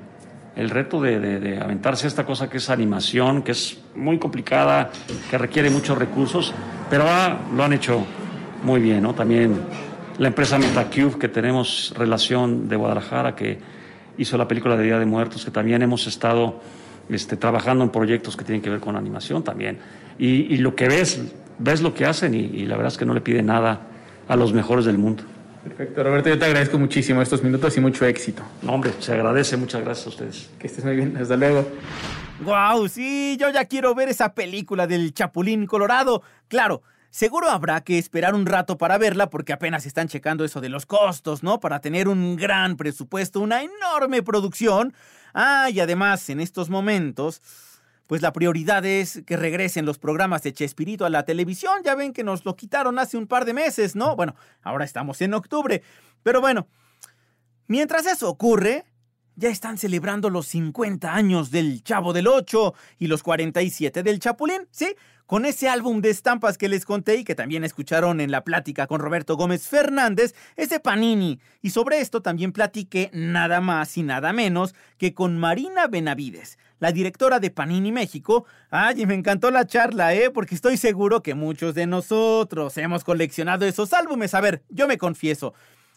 el 0.56 0.70
reto 0.70 1.00
de, 1.00 1.18
de- 1.18 1.58
aventarse 1.60 2.06
esta 2.06 2.24
cosa 2.26 2.48
que 2.50 2.58
es 2.58 2.68
animación, 2.70 3.42
que 3.42 3.52
es 3.52 3.78
muy 3.94 4.18
complicada, 4.18 4.90
que 5.30 5.38
requiere 5.38 5.70
muchos 5.70 5.96
recursos, 5.96 6.52
pero 6.90 7.04
ah, 7.08 7.38
lo 7.54 7.64
han 7.64 7.72
hecho 7.72 8.04
muy 8.62 8.80
bien, 8.80 9.02
¿no? 9.02 9.14
También 9.14 9.60
la 10.18 10.28
empresa 10.28 10.58
Metacube, 10.58 11.18
que 11.18 11.28
tenemos 11.28 11.94
relación 11.96 12.68
de 12.68 12.76
Guadalajara, 12.76 13.34
que 13.34 13.58
hizo 14.18 14.36
la 14.36 14.46
película 14.46 14.76
de 14.76 14.84
Día 14.84 14.98
de 14.98 15.06
Muertos, 15.06 15.44
que 15.44 15.50
también 15.50 15.80
hemos 15.82 16.06
estado 16.06 16.60
este, 17.08 17.36
trabajando 17.36 17.82
en 17.82 17.90
proyectos 17.90 18.36
que 18.36 18.44
tienen 18.44 18.60
que 18.62 18.68
ver 18.70 18.80
con 18.80 18.94
animación 18.96 19.42
también. 19.42 19.78
Y, 20.18 20.54
y 20.54 20.58
lo 20.58 20.76
que 20.76 20.86
ves, 20.88 21.20
ves 21.58 21.80
lo 21.80 21.94
que 21.94 22.04
hacen 22.04 22.34
y, 22.34 22.38
y 22.40 22.66
la 22.66 22.76
verdad 22.76 22.92
es 22.92 22.98
que 22.98 23.06
no 23.06 23.14
le 23.14 23.22
pide 23.22 23.42
nada 23.42 23.80
a 24.28 24.36
los 24.36 24.52
mejores 24.52 24.84
del 24.84 24.98
mundo. 24.98 25.24
Perfecto, 25.64 26.02
Roberto, 26.02 26.28
yo 26.28 26.38
te 26.38 26.44
agradezco 26.44 26.78
muchísimo 26.78 27.22
estos 27.22 27.42
minutos 27.42 27.76
y 27.76 27.80
mucho 27.80 28.04
éxito. 28.04 28.42
No, 28.62 28.72
hombre, 28.72 28.92
se 28.98 29.12
agradece, 29.12 29.56
muchas 29.56 29.82
gracias 29.82 30.06
a 30.06 30.10
ustedes. 30.10 30.50
Que 30.58 30.66
estés 30.66 30.84
muy 30.84 30.96
bien, 30.96 31.16
hasta 31.16 31.36
luego. 31.36 31.66
¡Guau! 32.44 32.88
Sí, 32.88 33.36
yo 33.38 33.48
ya 33.50 33.66
quiero 33.66 33.94
ver 33.94 34.08
esa 34.08 34.34
película 34.34 34.88
del 34.88 35.14
Chapulín 35.14 35.66
Colorado. 35.66 36.22
Claro, 36.48 36.82
seguro 37.10 37.48
habrá 37.48 37.82
que 37.82 37.96
esperar 37.98 38.34
un 38.34 38.46
rato 38.46 38.76
para 38.76 38.98
verla 38.98 39.30
porque 39.30 39.52
apenas 39.52 39.86
están 39.86 40.08
checando 40.08 40.44
eso 40.44 40.60
de 40.60 40.68
los 40.68 40.84
costos, 40.84 41.44
¿no? 41.44 41.60
Para 41.60 41.80
tener 41.80 42.08
un 42.08 42.34
gran 42.34 42.76
presupuesto, 42.76 43.38
una 43.38 43.62
enorme 43.62 44.24
producción. 44.24 44.92
Ah, 45.32 45.70
y 45.70 45.78
además, 45.78 46.28
en 46.28 46.40
estos 46.40 46.70
momentos, 46.70 47.40
pues 48.06 48.22
la 48.22 48.32
prioridad 48.32 48.84
es 48.84 49.22
que 49.26 49.36
regresen 49.36 49.86
los 49.86 49.98
programas 49.98 50.42
de 50.42 50.52
Chespirito 50.52 51.04
a 51.04 51.10
la 51.10 51.24
televisión. 51.24 51.82
Ya 51.84 51.94
ven 51.94 52.12
que 52.12 52.24
nos 52.24 52.44
lo 52.44 52.56
quitaron 52.56 52.98
hace 52.98 53.16
un 53.16 53.26
par 53.26 53.44
de 53.44 53.54
meses, 53.54 53.96
¿no? 53.96 54.16
Bueno, 54.16 54.34
ahora 54.62 54.84
estamos 54.84 55.20
en 55.20 55.34
octubre. 55.34 55.82
Pero 56.22 56.40
bueno, 56.40 56.68
Mientras 57.72 58.04
eso 58.04 58.28
ocurre, 58.28 58.84
ya 59.34 59.48
están 59.48 59.78
celebrando 59.78 60.28
los 60.28 60.46
50 60.48 61.14
años 61.14 61.50
del 61.50 61.82
Chavo 61.82 62.12
del 62.12 62.26
Ocho 62.26 62.74
y 62.98 63.06
los 63.06 63.22
47 63.22 64.02
del 64.02 64.18
Chapulín, 64.18 64.68
¿sí? 64.70 64.94
Con 65.24 65.46
ese 65.46 65.70
álbum 65.70 66.02
de 66.02 66.10
estampas 66.10 66.58
que 66.58 66.68
les 66.68 66.84
conté 66.84 67.16
y 67.16 67.24
que 67.24 67.34
también 67.34 67.64
escucharon 67.64 68.20
en 68.20 68.30
la 68.30 68.44
plática 68.44 68.86
con 68.86 69.00
Roberto 69.00 69.36
Gómez 69.36 69.66
Fernández, 69.68 70.34
es 70.56 70.68
de 70.68 70.80
Panini. 70.80 71.40
Y 71.62 71.70
sobre 71.70 72.00
esto 72.00 72.20
también 72.20 72.52
platiqué 72.52 73.08
nada 73.14 73.62
más 73.62 73.96
y 73.96 74.02
nada 74.02 74.34
menos 74.34 74.74
que 74.98 75.14
con 75.14 75.38
Marina 75.38 75.86
Benavides, 75.86 76.58
la 76.82 76.90
directora 76.90 77.38
de 77.38 77.52
Panini 77.52 77.92
México. 77.92 78.44
Ay, 78.68 79.02
y 79.02 79.06
me 79.06 79.14
encantó 79.14 79.52
la 79.52 79.68
charla, 79.68 80.14
¿eh? 80.14 80.30
Porque 80.30 80.56
estoy 80.56 80.76
seguro 80.76 81.22
que 81.22 81.36
muchos 81.36 81.76
de 81.76 81.86
nosotros 81.86 82.76
hemos 82.76 83.04
coleccionado 83.04 83.64
esos 83.64 83.92
álbumes. 83.92 84.34
A 84.34 84.40
ver, 84.40 84.64
yo 84.68 84.88
me 84.88 84.98
confieso. 84.98 85.54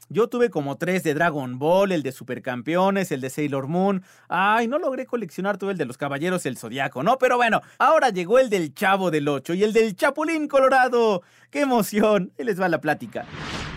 Yo 0.09 0.27
tuve 0.27 0.51
como 0.51 0.77
tres 0.77 1.01
de 1.01 1.15
Dragon 1.15 1.57
Ball, 1.57 1.91
el 1.91 2.03
de 2.03 2.11
Supercampeones, 2.11 3.11
el 3.11 3.21
de 3.21 3.31
Sailor 3.31 3.65
Moon. 3.67 4.03
Ay, 4.29 4.67
no 4.67 4.77
logré 4.77 5.07
coleccionar 5.07 5.57
todo 5.57 5.71
el 5.71 5.77
de 5.79 5.85
los 5.85 5.97
Caballeros 5.97 6.43
del 6.43 6.55
Zodiaco, 6.55 7.01
¿no? 7.01 7.17
Pero 7.17 7.37
bueno, 7.37 7.63
ahora 7.79 8.11
llegó 8.11 8.37
el 8.37 8.51
del 8.51 8.75
Chavo 8.75 9.09
del 9.09 9.27
Ocho 9.27 9.55
y 9.55 9.63
el 9.63 9.73
del 9.73 9.95
Chapulín 9.95 10.47
Colorado. 10.47 11.23
¡Qué 11.49 11.61
emoción! 11.61 12.31
Ahí 12.37 12.45
les 12.45 12.61
va 12.61 12.69
la 12.69 12.79
plática. 12.79 13.25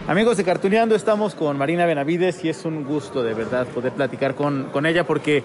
Amigos 0.07 0.37
de 0.37 0.45
Cartuneando, 0.45 0.95
estamos 0.95 1.35
con 1.35 1.57
Marina 1.57 1.87
Benavides 1.87 2.45
y 2.45 2.51
es 2.51 2.67
un 2.67 2.85
gusto 2.85 3.23
de 3.23 3.33
verdad 3.33 3.67
poder 3.69 3.93
platicar 3.95 4.35
con, 4.35 4.65
con 4.65 4.85
ella 4.85 5.07
porque 5.07 5.43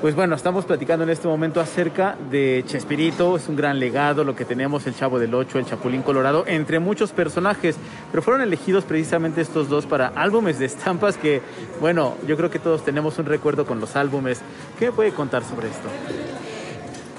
pues 0.00 0.14
bueno, 0.14 0.34
estamos 0.34 0.64
platicando 0.64 1.04
en 1.04 1.10
este 1.10 1.28
momento 1.28 1.60
acerca 1.60 2.16
de 2.30 2.64
Chespirito, 2.66 3.36
es 3.36 3.48
un 3.48 3.56
gran 3.56 3.78
legado 3.78 4.24
lo 4.24 4.34
que 4.34 4.46
tenemos, 4.46 4.86
el 4.86 4.96
Chavo 4.96 5.18
del 5.18 5.34
Ocho, 5.34 5.58
el 5.58 5.66
Chapulín 5.66 6.02
Colorado, 6.02 6.44
entre 6.46 6.78
muchos 6.78 7.10
personajes, 7.10 7.76
pero 8.10 8.22
fueron 8.22 8.40
elegidos 8.40 8.84
precisamente 8.84 9.42
estos 9.42 9.68
dos 9.68 9.84
para 9.84 10.08
álbumes 10.08 10.58
de 10.58 10.64
estampas 10.66 11.18
que, 11.18 11.42
bueno, 11.80 12.14
yo 12.26 12.38
creo 12.38 12.50
que 12.50 12.58
todos 12.58 12.82
tenemos 12.82 13.18
un 13.18 13.26
recuerdo 13.26 13.66
con 13.66 13.78
los 13.78 13.94
álbumes. 13.94 14.40
¿Qué 14.78 14.86
me 14.86 14.92
puede 14.92 15.12
contar 15.12 15.44
sobre 15.44 15.68
esto? 15.68 15.88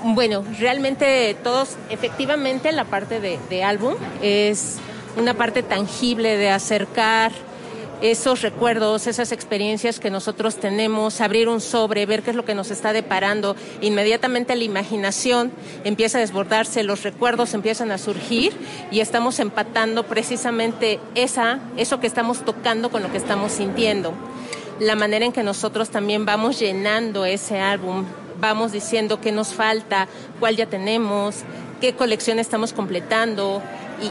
Bueno, 0.03 0.43
realmente 0.59 1.35
todos, 1.43 1.77
efectivamente 1.91 2.71
la 2.71 2.85
parte 2.85 3.19
de, 3.19 3.37
de 3.51 3.63
álbum 3.63 3.93
es 4.23 4.79
una 5.17 5.35
parte 5.35 5.61
tangible 5.61 6.35
de 6.35 6.49
acercar 6.49 7.31
esos 8.01 8.41
recuerdos, 8.41 9.05
esas 9.07 9.31
experiencias 9.31 9.99
que 9.99 10.09
nosotros 10.09 10.55
tenemos, 10.55 11.21
abrir 11.21 11.47
un 11.47 11.61
sobre, 11.61 12.05
ver 12.05 12.23
qué 12.23 12.31
es 12.31 12.35
lo 12.35 12.45
que 12.45 12.55
nos 12.55 12.71
está 12.71 12.93
deparando, 12.93 13.55
inmediatamente 13.81 14.55
la 14.55 14.63
imaginación 14.63 15.51
empieza 15.83 16.17
a 16.17 16.21
desbordarse, 16.21 16.83
los 16.83 17.03
recuerdos 17.03 17.53
empiezan 17.53 17.91
a 17.91 17.97
surgir 17.97 18.53
y 18.89 19.01
estamos 19.01 19.39
empatando 19.39 20.03
precisamente 20.03 20.99
esa, 21.15 21.59
eso 21.77 21.99
que 21.99 22.07
estamos 22.07 22.43
tocando 22.43 22.89
con 22.89 23.03
lo 23.03 23.11
que 23.11 23.17
estamos 23.17 23.51
sintiendo. 23.51 24.13
La 24.79 24.95
manera 24.95 25.25
en 25.25 25.31
que 25.31 25.43
nosotros 25.43 25.89
también 25.89 26.25
vamos 26.25 26.59
llenando 26.59 27.25
ese 27.25 27.59
álbum, 27.59 28.05
vamos 28.39 28.71
diciendo 28.71 29.21
qué 29.21 29.31
nos 29.31 29.53
falta, 29.53 30.07
cuál 30.39 30.55
ya 30.55 30.65
tenemos, 30.65 31.43
qué 31.79 31.93
colección 31.93 32.39
estamos 32.39 32.73
completando 32.73 33.61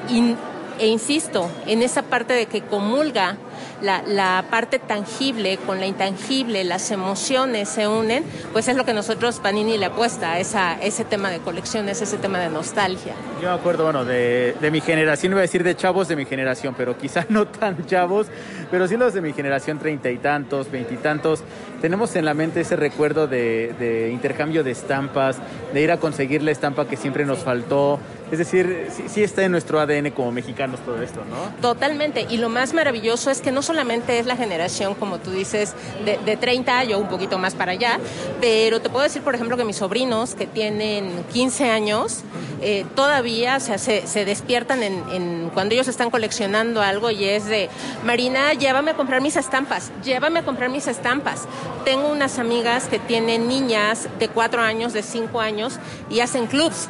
y, 0.08 0.36
e 0.78 0.86
insisto, 0.86 1.50
en 1.66 1.82
esa 1.82 2.02
parte 2.02 2.32
de 2.32 2.46
que 2.46 2.62
comulga 2.62 3.36
la, 3.82 4.02
la, 4.06 4.44
parte 4.50 4.78
tangible 4.78 5.58
con 5.58 5.80
la 5.80 5.86
intangible, 5.86 6.64
las 6.64 6.90
emociones 6.90 7.68
se 7.68 7.88
unen, 7.88 8.24
pues 8.52 8.68
es 8.68 8.76
lo 8.76 8.84
que 8.84 8.92
nosotros 8.92 9.40
Panini 9.40 9.78
le 9.78 9.86
apuesta 9.86 10.32
a 10.32 10.38
esa, 10.38 10.80
ese 10.80 11.04
tema 11.04 11.30
de 11.30 11.38
colecciones, 11.38 12.02
ese 12.02 12.18
tema 12.18 12.38
de 12.38 12.48
nostalgia. 12.48 13.14
Yo 13.40 13.48
me 13.48 13.54
acuerdo, 13.54 13.84
bueno, 13.84 14.04
de, 14.04 14.54
de 14.60 14.70
mi 14.70 14.80
generación, 14.80 15.32
iba 15.32 15.40
a 15.40 15.42
decir 15.42 15.64
de 15.64 15.76
chavos 15.76 16.08
de 16.08 16.16
mi 16.16 16.24
generación, 16.24 16.74
pero 16.76 16.96
quizás 16.96 17.26
no 17.30 17.46
tan 17.46 17.86
chavos, 17.86 18.26
pero 18.70 18.86
sí 18.88 18.96
los 18.96 19.14
de 19.14 19.20
mi 19.20 19.32
generación, 19.32 19.78
treinta 19.78 20.10
y 20.10 20.18
tantos, 20.18 20.70
veintitantos, 20.70 21.42
tenemos 21.80 22.14
en 22.16 22.24
la 22.24 22.34
mente 22.34 22.60
ese 22.60 22.76
recuerdo 22.76 23.26
de, 23.26 23.74
de 23.78 24.10
intercambio 24.10 24.62
de 24.62 24.70
estampas, 24.70 25.38
de 25.72 25.80
ir 25.80 25.90
a 25.90 25.96
conseguir 25.98 26.42
la 26.42 26.50
estampa 26.50 26.86
que 26.86 26.96
siempre 26.96 27.24
nos 27.24 27.38
faltó, 27.38 27.98
es 28.30 28.38
decir, 28.38 28.88
sí, 29.08 29.22
está 29.22 29.42
en 29.44 29.52
nuestro 29.52 29.80
ADN 29.80 30.10
como 30.10 30.30
mexicanos 30.32 30.80
todo 30.84 31.02
esto, 31.02 31.20
¿no? 31.24 31.60
Totalmente. 31.60 32.26
Y 32.30 32.36
lo 32.36 32.48
más 32.48 32.74
maravilloso 32.74 33.30
es 33.30 33.40
que 33.40 33.50
no 33.50 33.62
solamente 33.62 34.18
es 34.18 34.26
la 34.26 34.36
generación, 34.36 34.94
como 34.94 35.18
tú 35.18 35.30
dices, 35.30 35.74
de, 36.04 36.18
de 36.18 36.36
30, 36.36 36.84
yo 36.84 36.98
un 36.98 37.08
poquito 37.08 37.38
más 37.38 37.54
para 37.54 37.72
allá, 37.72 37.98
pero 38.40 38.80
te 38.80 38.88
puedo 38.88 39.02
decir, 39.02 39.22
por 39.22 39.34
ejemplo, 39.34 39.56
que 39.56 39.64
mis 39.64 39.76
sobrinos, 39.76 40.34
que 40.34 40.46
tienen 40.46 41.24
15 41.32 41.70
años, 41.70 42.22
eh, 42.62 42.84
todavía 42.94 43.56
o 43.56 43.60
sea, 43.60 43.78
se, 43.78 44.06
se, 44.06 44.26
despiertan 44.26 44.82
en, 44.82 45.02
en, 45.10 45.50
cuando 45.54 45.74
ellos 45.74 45.88
están 45.88 46.10
coleccionando 46.10 46.82
algo 46.82 47.10
y 47.10 47.24
es 47.24 47.46
de, 47.46 47.70
Marina, 48.04 48.52
llévame 48.52 48.90
a 48.90 48.94
comprar 48.94 49.22
mis 49.22 49.36
estampas, 49.36 49.90
llévame 50.04 50.40
a 50.40 50.44
comprar 50.44 50.68
mis 50.68 50.86
estampas. 50.86 51.46
Tengo 51.84 52.08
unas 52.08 52.38
amigas 52.38 52.86
que 52.86 52.98
tienen 52.98 53.48
niñas 53.48 54.08
de 54.18 54.28
4 54.28 54.60
años, 54.60 54.92
de 54.92 55.02
5 55.02 55.40
años 55.40 55.78
y 56.10 56.20
hacen 56.20 56.46
clubs 56.46 56.88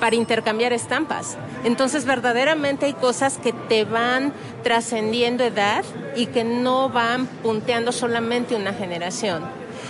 para 0.00 0.16
intercambiar 0.16 0.72
estampas. 0.72 1.36
Entonces, 1.62 2.04
verdaderamente 2.04 2.86
hay 2.86 2.94
cosas 2.94 3.38
que 3.38 3.52
te 3.52 3.84
van 3.84 4.32
trascendiendo 4.64 5.44
edad 5.44 5.84
y 6.16 6.26
que 6.26 6.42
no 6.42 6.88
van 6.88 7.26
punteando 7.26 7.92
solamente 7.92 8.56
una 8.56 8.72
generación, 8.72 9.44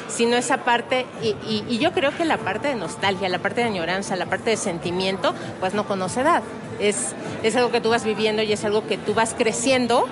sino 0.09 0.37
esa 0.37 0.65
parte, 0.65 1.07
y, 1.23 1.79
yo 1.79 1.93
creo 1.93 2.15
que 2.15 2.25
la 2.25 2.37
parte 2.37 2.69
de 2.69 2.75
nostalgia, 2.75 3.29
la 3.29 3.39
parte 3.39 3.63
de 3.63 3.69
añoranza, 3.69 4.17
la 4.17 4.27
parte 4.27 4.51
de 4.51 4.57
sentimiento, 4.57 5.35
pues 5.61 5.73
no 5.73 5.87
conoce 5.87 6.21
edad. 6.21 6.43
Es, 6.81 7.15
es 7.43 7.57
algo 7.57 7.71
que 7.71 7.81
tú 7.81 7.91
vas 7.91 8.05
viviendo 8.05 8.43
y 8.43 8.53
es 8.53 8.65
algo 8.65 8.87
que 8.87 8.99
tú 8.99 9.15
vas 9.15 9.35
creciendo 9.37 10.07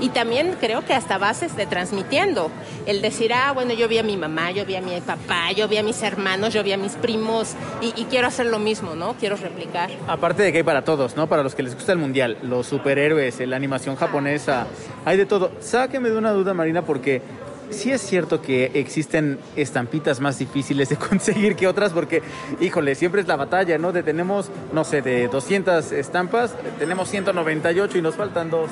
y 0.00 0.08
también 0.08 0.56
creo 0.58 0.84
que 0.84 0.94
hasta 0.94 1.18
bases 1.18 1.56
de 1.56 1.66
transmitiendo. 1.66 2.50
El 2.86 3.02
decir, 3.02 3.32
ah, 3.32 3.52
bueno, 3.52 3.74
yo 3.74 3.88
vi 3.88 3.98
a 3.98 4.02
mi 4.02 4.16
mamá, 4.16 4.50
yo 4.50 4.64
vi 4.64 4.76
a 4.76 4.80
mi 4.80 4.98
papá, 5.00 5.52
yo 5.52 5.68
vi 5.68 5.76
a 5.76 5.82
mis 5.82 6.02
hermanos, 6.02 6.52
yo 6.52 6.62
vi 6.62 6.72
a 6.72 6.76
mis 6.76 6.92
primos 6.92 7.54
y, 7.80 7.92
y, 8.00 8.04
quiero 8.06 8.26
hacer 8.26 8.46
lo 8.46 8.58
mismo, 8.58 8.94
¿no? 8.94 9.14
Quiero 9.14 9.36
replicar. 9.36 9.90
Aparte 10.08 10.42
de 10.42 10.52
que 10.52 10.58
hay 10.58 10.64
para 10.64 10.82
todos, 10.82 11.16
¿no? 11.16 11.26
Para 11.28 11.42
los 11.42 11.54
que 11.54 11.62
les 11.62 11.74
gusta 11.74 11.92
el 11.92 11.98
mundial, 11.98 12.38
los 12.42 12.66
superhéroes, 12.66 13.38
la 13.40 13.56
animación 13.56 13.96
japonesa, 13.96 14.66
hay 15.04 15.16
de 15.16 15.26
todo. 15.26 15.52
Sáqueme 15.60 16.10
de 16.10 16.18
una 16.18 16.32
duda, 16.32 16.54
Marina, 16.54 16.82
porque 16.82 17.22
sí 17.70 17.92
es 17.92 18.00
cierto 18.00 18.42
que 18.42 18.72
existen 18.74 19.38
estampitas 19.56 20.20
más 20.20 20.38
difíciles 20.38 20.88
de 20.88 20.96
conseguir 21.08 21.56
que 21.56 21.66
otras 21.66 21.92
porque, 21.92 22.22
híjole, 22.60 22.94
siempre 22.94 23.20
es 23.20 23.28
la 23.28 23.36
batalla, 23.36 23.78
¿no? 23.78 23.92
De 23.92 24.02
tenemos, 24.02 24.50
no 24.72 24.84
sé, 24.84 25.02
de 25.02 25.28
200 25.28 25.92
estampas, 25.92 26.54
tenemos 26.78 27.08
198 27.08 27.98
y 27.98 28.02
nos 28.02 28.14
faltan 28.14 28.50
dos. 28.50 28.70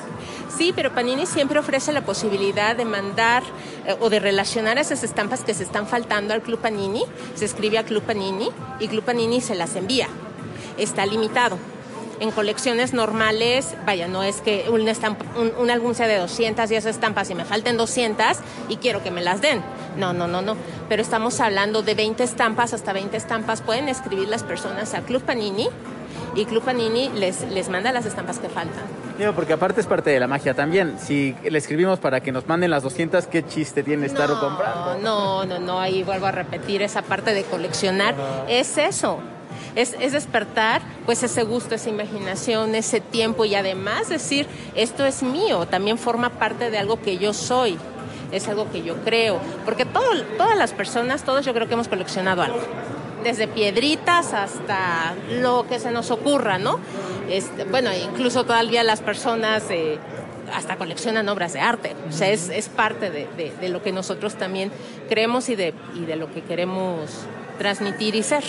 Sí, 0.56 0.72
pero 0.74 0.92
Panini 0.92 1.26
siempre 1.26 1.58
ofrece 1.58 1.92
la 1.92 2.02
posibilidad 2.02 2.76
de 2.76 2.84
mandar 2.84 3.42
eh, 3.87 3.96
o 4.00 4.11
de 4.11 4.20
relacionar 4.20 4.78
esas 4.78 5.04
estampas 5.04 5.44
que 5.44 5.54
se 5.54 5.62
están 5.62 5.87
faltando 5.87 6.34
al 6.34 6.42
Club 6.42 6.61
Panini. 6.61 7.04
Se 7.34 7.44
escribe 7.44 7.78
a 7.78 7.84
Club 7.84 8.02
Panini 8.02 8.48
y 8.80 8.88
Club 8.88 9.04
Panini 9.04 9.40
se 9.40 9.54
las 9.54 9.76
envía. 9.76 10.08
Está 10.76 11.06
limitado 11.06 11.58
en 12.20 12.31
colecciones 12.31 12.92
normales, 12.92 13.74
vaya, 13.87 14.09
no 14.09 14.22
es 14.22 14.40
que 14.40 14.66
un, 14.70 14.87
estampa, 14.88 15.24
un, 15.38 15.52
un, 15.59 15.70
álbum 15.70 15.94
sea 15.94 16.09
de 16.09 16.18
210 16.18 16.87
estampas 16.87 17.31
y 17.31 17.35
me 17.35 17.44
falten 17.44 17.76
200 17.76 18.38
y 18.68 18.76
quiero 18.76 19.02
que 19.02 19.11
me 19.11 19.20
las 19.20 19.40
den. 19.40 19.62
No, 19.96 20.12
no, 20.12 20.26
no, 20.28 20.42
no. 20.42 20.57
Pero 20.88 21.02
estamos 21.02 21.40
hablando 21.40 21.83
de 21.83 21.94
20 21.94 22.22
estampas, 22.22 22.72
hasta 22.72 22.92
20 22.92 23.16
estampas. 23.16 23.62
Pueden 23.62 23.88
escribir 23.88 24.28
las 24.28 24.42
personas 24.42 24.94
a 24.94 25.00
Club 25.00 25.22
Panini 25.22 25.68
y 26.35 26.44
Club 26.44 26.62
Panini 26.62 27.09
les, 27.11 27.42
les 27.50 27.68
manda 27.68 27.92
las 27.92 28.07
estampas 28.07 28.38
que 28.38 28.48
faltan. 28.48 28.85
Digo, 29.18 29.33
porque 29.33 29.52
aparte 29.52 29.81
es 29.81 29.87
parte 29.87 30.11
de 30.11 30.20
la 30.20 30.28
magia 30.28 30.54
también. 30.54 30.96
Si 30.98 31.35
le 31.42 31.59
escribimos 31.59 31.98
para 31.98 32.20
que 32.20 32.31
nos 32.31 32.46
manden 32.46 32.70
las 32.70 32.85
200, 32.85 33.26
¿qué 33.26 33.44
chiste 33.44 33.83
tiene 33.83 34.07
estar 34.07 34.28
no, 34.28 34.38
comprando? 34.38 34.98
No, 35.02 35.44
no, 35.44 35.59
no. 35.59 35.81
Ahí 35.81 36.04
vuelvo 36.04 36.26
a 36.26 36.33
repetir 36.33 36.83
esa 36.83 37.02
parte 37.02 37.35
de 37.35 37.42
coleccionar. 37.42 38.14
Es 38.48 38.78
eso 38.78 39.20
es, 39.78 39.94
es, 40.00 40.12
despertar 40.12 40.82
pues 41.06 41.22
ese 41.22 41.44
gusto, 41.44 41.76
esa 41.76 41.88
imaginación, 41.88 42.74
ese 42.74 43.00
tiempo 43.00 43.44
y 43.44 43.54
además 43.54 44.08
decir, 44.08 44.46
esto 44.74 45.06
es 45.06 45.22
mío, 45.22 45.66
también 45.66 45.98
forma 45.98 46.30
parte 46.30 46.70
de 46.70 46.78
algo 46.78 47.00
que 47.00 47.16
yo 47.18 47.32
soy, 47.32 47.78
es 48.32 48.48
algo 48.48 48.70
que 48.72 48.82
yo 48.82 48.96
creo, 49.04 49.38
porque 49.64 49.84
todo, 49.84 50.04
todas 50.36 50.56
las 50.56 50.72
personas, 50.72 51.22
todos 51.22 51.46
yo 51.46 51.54
creo 51.54 51.68
que 51.68 51.74
hemos 51.74 51.86
coleccionado 51.86 52.42
algo. 52.42 52.58
Desde 53.22 53.46
piedritas 53.46 54.32
hasta 54.32 55.14
lo 55.40 55.66
que 55.68 55.78
se 55.78 55.92
nos 55.92 56.10
ocurra, 56.10 56.58
¿no? 56.58 56.80
Este, 57.28 57.64
bueno, 57.64 57.90
incluso 57.92 58.44
todavía 58.44 58.82
las 58.82 59.00
personas 59.00 59.64
eh, 59.70 59.98
hasta 60.54 60.76
coleccionan 60.76 61.28
obras 61.28 61.52
de 61.52 61.60
arte. 61.60 61.94
O 62.08 62.12
sea, 62.12 62.30
es, 62.30 62.48
es 62.48 62.68
parte 62.68 63.10
de, 63.10 63.28
de, 63.36 63.52
de, 63.60 63.68
lo 63.68 63.82
que 63.82 63.92
nosotros 63.92 64.34
también 64.34 64.72
creemos 65.08 65.48
y 65.48 65.56
de, 65.56 65.74
y 65.94 66.04
de 66.04 66.16
lo 66.16 66.32
que 66.32 66.42
queremos 66.42 67.10
transmitir 67.58 68.14
y 68.14 68.22
ser. 68.22 68.44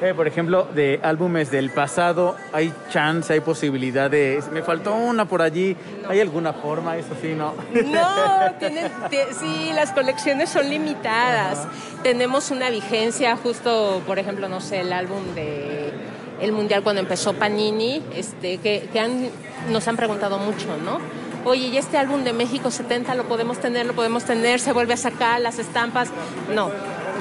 Eh, 0.00 0.14
por 0.14 0.28
ejemplo, 0.28 0.68
de 0.74 1.00
álbumes 1.02 1.50
del 1.50 1.70
pasado, 1.70 2.36
¿hay 2.52 2.72
chance, 2.90 3.32
hay 3.32 3.40
posibilidad 3.40 4.08
de... 4.08 4.40
Me 4.52 4.62
faltó 4.62 4.94
una 4.94 5.24
por 5.24 5.42
allí, 5.42 5.76
no. 6.02 6.10
¿hay 6.10 6.20
alguna 6.20 6.52
forma? 6.52 6.96
Eso 6.96 7.14
sí, 7.20 7.34
¿no? 7.34 7.54
No, 7.84 8.52
tienen, 8.60 8.90
sí, 9.38 9.72
las 9.74 9.90
colecciones 9.90 10.50
son 10.50 10.70
limitadas. 10.70 11.66
Tenemos 12.04 12.52
una 12.52 12.70
vigencia, 12.70 13.36
justo, 13.36 14.00
por 14.06 14.20
ejemplo, 14.20 14.48
no 14.48 14.60
sé, 14.60 14.80
el 14.80 14.92
álbum 14.92 15.34
de 15.34 15.92
el 16.40 16.52
Mundial 16.52 16.84
cuando 16.84 17.00
empezó 17.00 17.32
Panini, 17.32 18.00
este, 18.14 18.58
que, 18.58 18.88
que 18.92 19.00
han, 19.00 19.28
nos 19.70 19.88
han 19.88 19.96
preguntado 19.96 20.38
mucho, 20.38 20.68
¿no? 20.84 21.00
oye, 21.44 21.68
¿y 21.68 21.76
este 21.76 21.96
álbum 21.96 22.24
de 22.24 22.32
México 22.32 22.70
70 22.70 23.14
lo 23.14 23.24
podemos 23.24 23.58
tener, 23.58 23.86
lo 23.86 23.94
podemos 23.94 24.24
tener? 24.24 24.60
Se 24.60 24.72
vuelve 24.72 24.94
a 24.94 24.96
sacar 24.96 25.40
las 25.40 25.58
estampas. 25.58 26.10
No, 26.54 26.70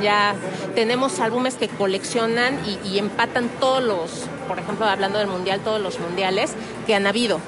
ya 0.01 0.35
tenemos 0.75 1.19
álbumes 1.19 1.55
que 1.55 1.67
coleccionan 1.67 2.57
y, 2.83 2.97
empatan 2.97 3.49
todos 3.59 3.83
los, 3.83 4.25
por 4.47 4.59
ejemplo, 4.59 4.85
hablando 4.85 5.19
del 5.19 5.27
mundial, 5.27 5.61
todos 5.61 5.81
los 5.81 5.99
mundiales 5.99 6.53
que 6.85 6.95
han 6.95 7.07
habido. 7.07 7.39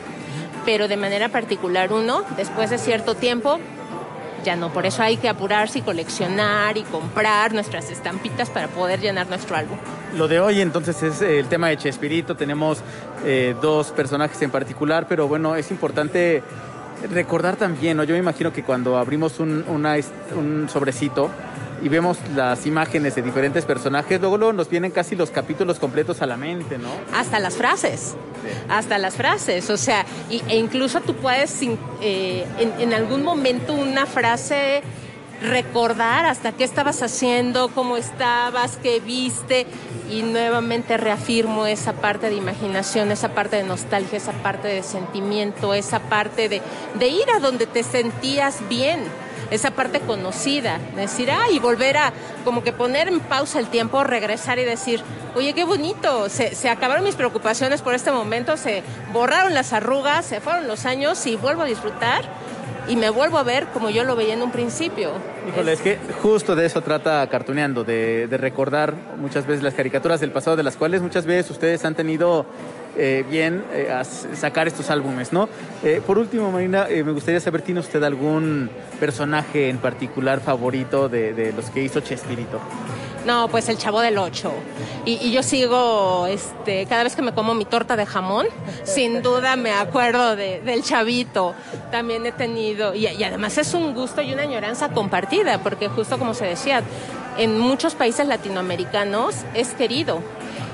Pero 0.65 0.87
de 0.87 0.97
manera 0.97 1.29
particular 1.29 1.91
uno, 1.93 2.23
después 2.37 2.69
de 2.69 2.77
cierto 2.77 3.15
tiempo, 3.15 3.59
ya 4.43 4.55
no. 4.55 4.71
Por 4.71 4.85
eso 4.85 5.01
hay 5.01 5.17
que 5.17 5.29
apurarse 5.29 5.79
y 5.79 5.81
coleccionar 5.81 6.77
y 6.77 6.83
comprar 6.83 7.53
nuestras 7.53 7.89
estampitas 7.89 8.49
para 8.49 8.67
poder 8.67 8.99
llenar 8.99 9.27
nuestro 9.27 9.55
álbum. 9.55 9.77
Lo 10.15 10.27
de 10.27 10.39
hoy 10.39 10.61
entonces 10.61 11.01
es 11.03 11.21
el 11.21 11.47
tema 11.47 11.69
de 11.69 11.77
Chespirito. 11.77 12.35
Tenemos 12.35 12.79
eh, 13.25 13.55
dos 13.61 13.91
personajes 13.91 14.41
en 14.41 14.51
particular, 14.51 15.07
pero 15.07 15.27
bueno, 15.27 15.55
es 15.55 15.71
importante 15.71 16.43
recordar 17.11 17.55
también, 17.55 17.95
¿no? 17.95 18.03
yo 18.03 18.13
me 18.13 18.19
imagino 18.19 18.51
que 18.51 18.61
cuando 18.61 18.97
abrimos 18.97 19.39
un 19.39 20.67
sobrecito 20.69 21.29
y 21.81 21.89
vemos 21.89 22.17
las 22.35 22.65
imágenes 22.65 23.15
de 23.15 23.21
diferentes 23.21 23.65
personajes, 23.65 24.19
luego, 24.19 24.37
luego 24.37 24.53
nos 24.53 24.69
vienen 24.69 24.91
casi 24.91 25.15
los 25.15 25.29
capítulos 25.29 25.79
completos 25.79 26.21
a 26.21 26.25
la 26.25 26.37
mente, 26.37 26.77
¿no? 26.77 26.89
Hasta 27.13 27.39
las 27.39 27.55
frases, 27.55 28.15
hasta 28.69 28.97
las 28.97 29.15
frases, 29.15 29.69
o 29.69 29.77
sea, 29.77 30.05
y, 30.29 30.41
e 30.47 30.57
incluso 30.57 31.01
tú 31.01 31.15
puedes 31.15 31.61
eh, 32.01 32.45
en, 32.59 32.73
en 32.79 32.93
algún 32.93 33.23
momento 33.23 33.73
una 33.73 34.05
frase 34.05 34.81
recordar 35.41 36.25
hasta 36.25 36.51
qué 36.51 36.63
estabas 36.63 37.01
haciendo, 37.01 37.69
cómo 37.69 37.97
estabas, 37.97 38.77
qué 38.77 38.99
viste 38.99 39.65
y 40.09 40.21
nuevamente 40.21 40.97
reafirmo 40.97 41.65
esa 41.65 41.93
parte 41.93 42.29
de 42.29 42.35
imaginación, 42.35 43.11
esa 43.11 43.29
parte 43.29 43.55
de 43.55 43.63
nostalgia, 43.63 44.17
esa 44.17 44.33
parte 44.33 44.67
de 44.67 44.83
sentimiento, 44.83 45.73
esa 45.73 45.99
parte 46.01 46.49
de, 46.49 46.61
de 46.97 47.07
ir 47.07 47.29
a 47.33 47.39
donde 47.39 47.67
te 47.67 47.83
sentías 47.83 48.67
bien 48.67 48.99
esa 49.51 49.71
parte 49.71 49.99
conocida, 49.99 50.79
decir, 50.95 51.31
ah, 51.31 51.45
y 51.51 51.59
volver 51.59 51.97
a 51.97 52.13
como 52.43 52.63
que 52.63 52.73
poner 52.73 53.07
en 53.07 53.19
pausa 53.19 53.59
el 53.59 53.67
tiempo, 53.67 54.03
regresar 54.03 54.59
y 54.59 54.65
decir, 54.65 55.01
oye, 55.35 55.53
qué 55.53 55.63
bonito, 55.63 56.29
se, 56.29 56.55
se, 56.55 56.69
acabaron 56.69 57.03
mis 57.03 57.15
preocupaciones 57.15 57.81
por 57.81 57.93
este 57.93 58.11
momento, 58.11 58.57
se 58.57 58.83
borraron 59.13 59.53
las 59.53 59.73
arrugas, 59.73 60.25
se 60.25 60.41
fueron 60.41 60.67
los 60.67 60.85
años 60.85 61.25
y 61.25 61.35
vuelvo 61.35 61.63
a 61.63 61.65
disfrutar 61.65 62.25
y 62.89 62.95
me 62.95 63.11
vuelvo 63.11 63.37
a 63.37 63.43
ver 63.43 63.67
como 63.67 63.89
yo 63.91 64.03
lo 64.03 64.15
veía 64.15 64.33
en 64.33 64.41
un 64.41 64.51
principio. 64.51 65.11
Híjole, 65.47 65.73
es, 65.73 65.81
que 65.81 65.97
justo 66.21 66.55
de 66.55 66.65
eso 66.65 66.81
trata 66.81 67.25
Cartuneando, 67.27 67.83
de, 67.83 68.27
recordar 68.31 68.95
muchas 69.17 69.45
veces 69.45 69.63
las 69.63 69.75
caricaturas 69.75 70.19
del 70.19 70.31
pasado, 70.31 70.57
de 70.57 70.63
las 70.63 70.75
cuales 70.75 71.01
muchas 71.01 71.25
veces 71.25 71.51
ustedes 71.51 71.85
han 71.85 71.93
tenido 71.95 72.47
eh, 73.01 73.23
bien 73.29 73.63
eh, 73.71 73.89
a 73.89 74.03
sacar 74.03 74.67
estos 74.67 74.89
álbumes, 74.89 75.31
¿no? 75.31 75.47
Eh, 75.83 76.01
por 76.05 76.17
último, 76.17 76.51
Marina, 76.51 76.85
me 76.89 77.13
gustaría 77.13 77.39
saber, 77.39 77.61
¿tiene 77.61 77.79
usted 77.79 78.03
algún 78.03 78.69
personaje 78.99 79.69
en 79.69 79.77
particular 79.77 80.41
favorito 80.41 81.07
de, 81.07 81.33
de 81.33 81.53
los 81.53 81.69
que 81.69 81.81
hizo 81.81 82.01
Chespirito? 82.01 82.59
No, 83.25 83.47
pues 83.47 83.69
el 83.69 83.77
chavo 83.77 84.01
del 84.01 84.17
8. 84.17 84.51
Y, 85.05 85.13
y, 85.13 85.31
yo 85.31 85.43
sigo, 85.43 86.27
este, 86.27 86.85
cada 86.87 87.03
vez 87.03 87.15
que 87.15 87.21
me 87.21 87.33
como 87.33 87.53
mi 87.53 87.65
torta 87.65 87.95
de 87.95 88.05
jamón, 88.05 88.47
sin 88.83 89.21
duda 89.21 89.55
me 89.55 89.71
acuerdo 89.71 90.35
de, 90.35 90.61
del 90.61 90.83
chavito. 90.83 91.53
También 91.91 92.25
he 92.25 92.31
tenido, 92.31 92.95
y, 92.95 93.07
y, 93.07 93.23
además 93.23 93.57
es 93.57 93.73
un 93.73 93.93
gusto 93.93 94.21
y 94.21 94.33
una 94.33 94.43
añoranza 94.43 94.89
compartida, 94.89 95.59
porque 95.59 95.87
justo 95.87 96.17
como 96.17 96.33
se 96.33 96.45
decía, 96.45 96.83
en 97.37 97.59
muchos 97.59 97.95
países 97.95 98.27
latinoamericanos 98.27 99.35
es 99.53 99.69
querido. 99.69 100.21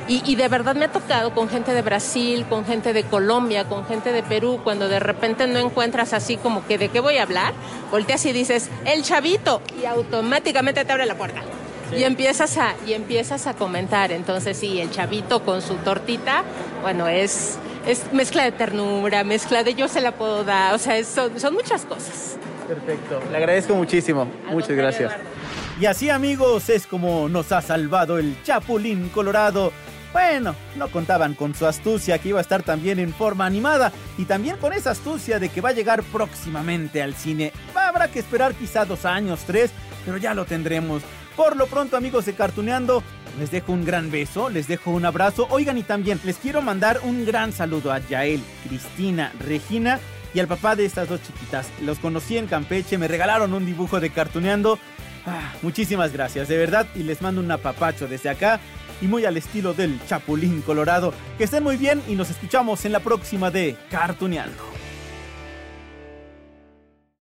Y, 0.08 0.22
y, 0.26 0.36
de 0.36 0.48
verdad 0.48 0.76
me 0.76 0.86
ha 0.86 0.92
tocado 0.92 1.34
con 1.34 1.50
gente 1.50 1.74
de 1.74 1.82
Brasil, 1.82 2.46
con 2.48 2.64
gente 2.64 2.94
de 2.94 3.04
Colombia, 3.04 3.66
con 3.66 3.88
gente 3.88 4.12
de 4.12 4.22
Perú, 4.22 4.60
cuando 4.64 4.88
de 4.88 5.00
repente 5.00 5.48
no 5.48 5.58
encuentras 5.58 6.14
así 6.14 6.38
como 6.38 6.66
que 6.68 6.78
de 6.78 6.90
qué 6.90 7.00
voy 7.00 7.18
a 7.18 7.24
hablar, 7.24 7.54
volteas 7.90 8.24
y 8.28 8.32
dices, 8.32 8.70
el 8.86 9.02
chavito, 9.02 9.62
y 9.82 9.86
automáticamente 9.86 10.86
te 10.86 10.92
abre 10.92 11.08
la 11.08 11.16
puerta. 11.16 11.42
Sí. 11.90 11.98
Y 11.98 12.04
empiezas 12.04 12.58
a 12.58 12.76
y 12.86 12.94
empiezas 12.94 13.48
a 13.48 13.56
comentar, 13.56 14.12
entonces 14.12 14.58
sí, 14.58 14.80
el 14.80 14.92
chavito 14.92 15.44
con 15.44 15.64
su 15.64 15.76
tortita, 15.78 16.44
bueno, 16.84 17.08
es 17.08 17.58
es 17.88 18.12
mezcla 18.14 18.44
de 18.44 18.52
ternura, 18.52 19.24
mezcla 19.24 19.64
de 19.64 19.76
yo 19.76 19.88
se 19.88 20.02
la 20.02 20.12
puedo 20.12 20.44
dar, 20.44 20.74
o 20.74 20.78
sea, 20.78 20.98
es, 20.98 21.08
son, 21.08 21.40
son, 21.40 21.54
muchas 21.54 21.86
cosas. 21.86 22.38
Perfecto, 22.68 23.22
le 23.32 23.38
agradezco 23.38 23.76
muchísimo, 23.76 24.28
Al 24.48 24.54
muchas 24.54 24.72
gracias. 24.72 25.12
Eduardo. 25.12 25.36
Y 25.80 25.86
así 25.88 26.10
amigos 26.10 26.70
es 26.70 26.88
como 26.88 27.28
nos 27.28 27.52
ha 27.52 27.62
salvado 27.62 28.18
el 28.18 28.42
Chapulín 28.44 29.10
Colorado. 29.10 29.74
Bueno, 30.16 30.56
no 30.78 30.88
contaban 30.88 31.34
con 31.34 31.54
su 31.56 31.66
astucia 31.66 32.20
que 32.20 32.30
iba 32.30 32.40
a 32.40 32.42
estar 32.42 32.64
también 32.64 33.00
en 33.00 33.14
forma 33.14 33.46
animada 33.46 33.92
y 34.18 34.24
también 34.24 34.56
con 34.56 34.72
esa 34.72 34.92
astucia 34.92 35.40
de 35.40 35.50
que 35.50 35.60
va 35.60 35.70
a 35.70 35.74
llegar 35.74 36.04
próximamente 36.04 37.02
al 37.02 37.16
cine. 37.16 37.52
Habrá 37.76 38.08
que 38.08 38.20
esperar 38.20 38.56
quizá 38.56 38.86
dos 38.86 39.04
años, 39.04 39.42
tres, 39.46 39.72
pero 40.06 40.16
ya 40.16 40.34
lo 40.34 40.46
tendremos. 40.46 41.04
Por 41.36 41.58
lo 41.58 41.68
pronto, 41.68 41.98
amigos 41.98 42.26
de 42.26 42.34
Cartuneando, 42.34 43.04
les 43.38 43.52
dejo 43.52 43.74
un 43.74 43.84
gran 43.84 44.10
beso, 44.10 44.50
les 44.50 44.70
dejo 44.70 44.92
un 44.92 45.04
abrazo. 45.04 45.48
Oigan, 45.50 45.78
y 45.78 45.84
también 45.84 46.22
les 46.24 46.38
quiero 46.38 46.62
mandar 46.62 47.02
un 47.04 47.26
gran 47.26 47.52
saludo 47.52 47.92
a 47.92 48.00
Yael, 48.00 48.42
Cristina, 48.66 49.34
Regina 49.46 50.00
y 50.34 50.40
al 50.40 50.48
papá 50.48 50.78
de 50.78 50.86
estas 50.86 51.10
dos 51.10 51.20
chiquitas. 51.24 51.68
Los 51.82 52.00
conocí 52.00 52.38
en 52.38 52.48
Campeche, 52.48 52.98
me 52.98 53.10
regalaron 53.10 53.54
un 53.54 53.66
dibujo 53.66 54.00
de 54.00 54.12
Cartuneando. 54.12 54.80
Ah, 55.26 55.52
muchísimas 55.62 56.14
gracias, 56.14 56.48
de 56.48 56.56
verdad, 56.56 56.88
y 56.96 57.04
les 57.04 57.22
mando 57.22 57.42
un 57.42 57.52
apapacho 57.52 58.08
desde 58.08 58.30
acá 58.30 58.62
y 59.02 59.08
muy 59.08 59.26
al 59.26 59.38
estilo 59.38 59.74
del 59.74 60.00
Chapulín 60.08 60.62
Colorado. 60.62 61.14
Que 61.38 61.46
estén 61.46 61.64
muy 61.64 61.78
bien 61.78 62.02
y 62.08 62.16
nos 62.16 62.30
escuchamos 62.30 62.86
en 62.86 62.92
la 62.92 63.00
próxima 63.00 63.52
de 63.52 63.76
Cartuneando. 63.90 64.75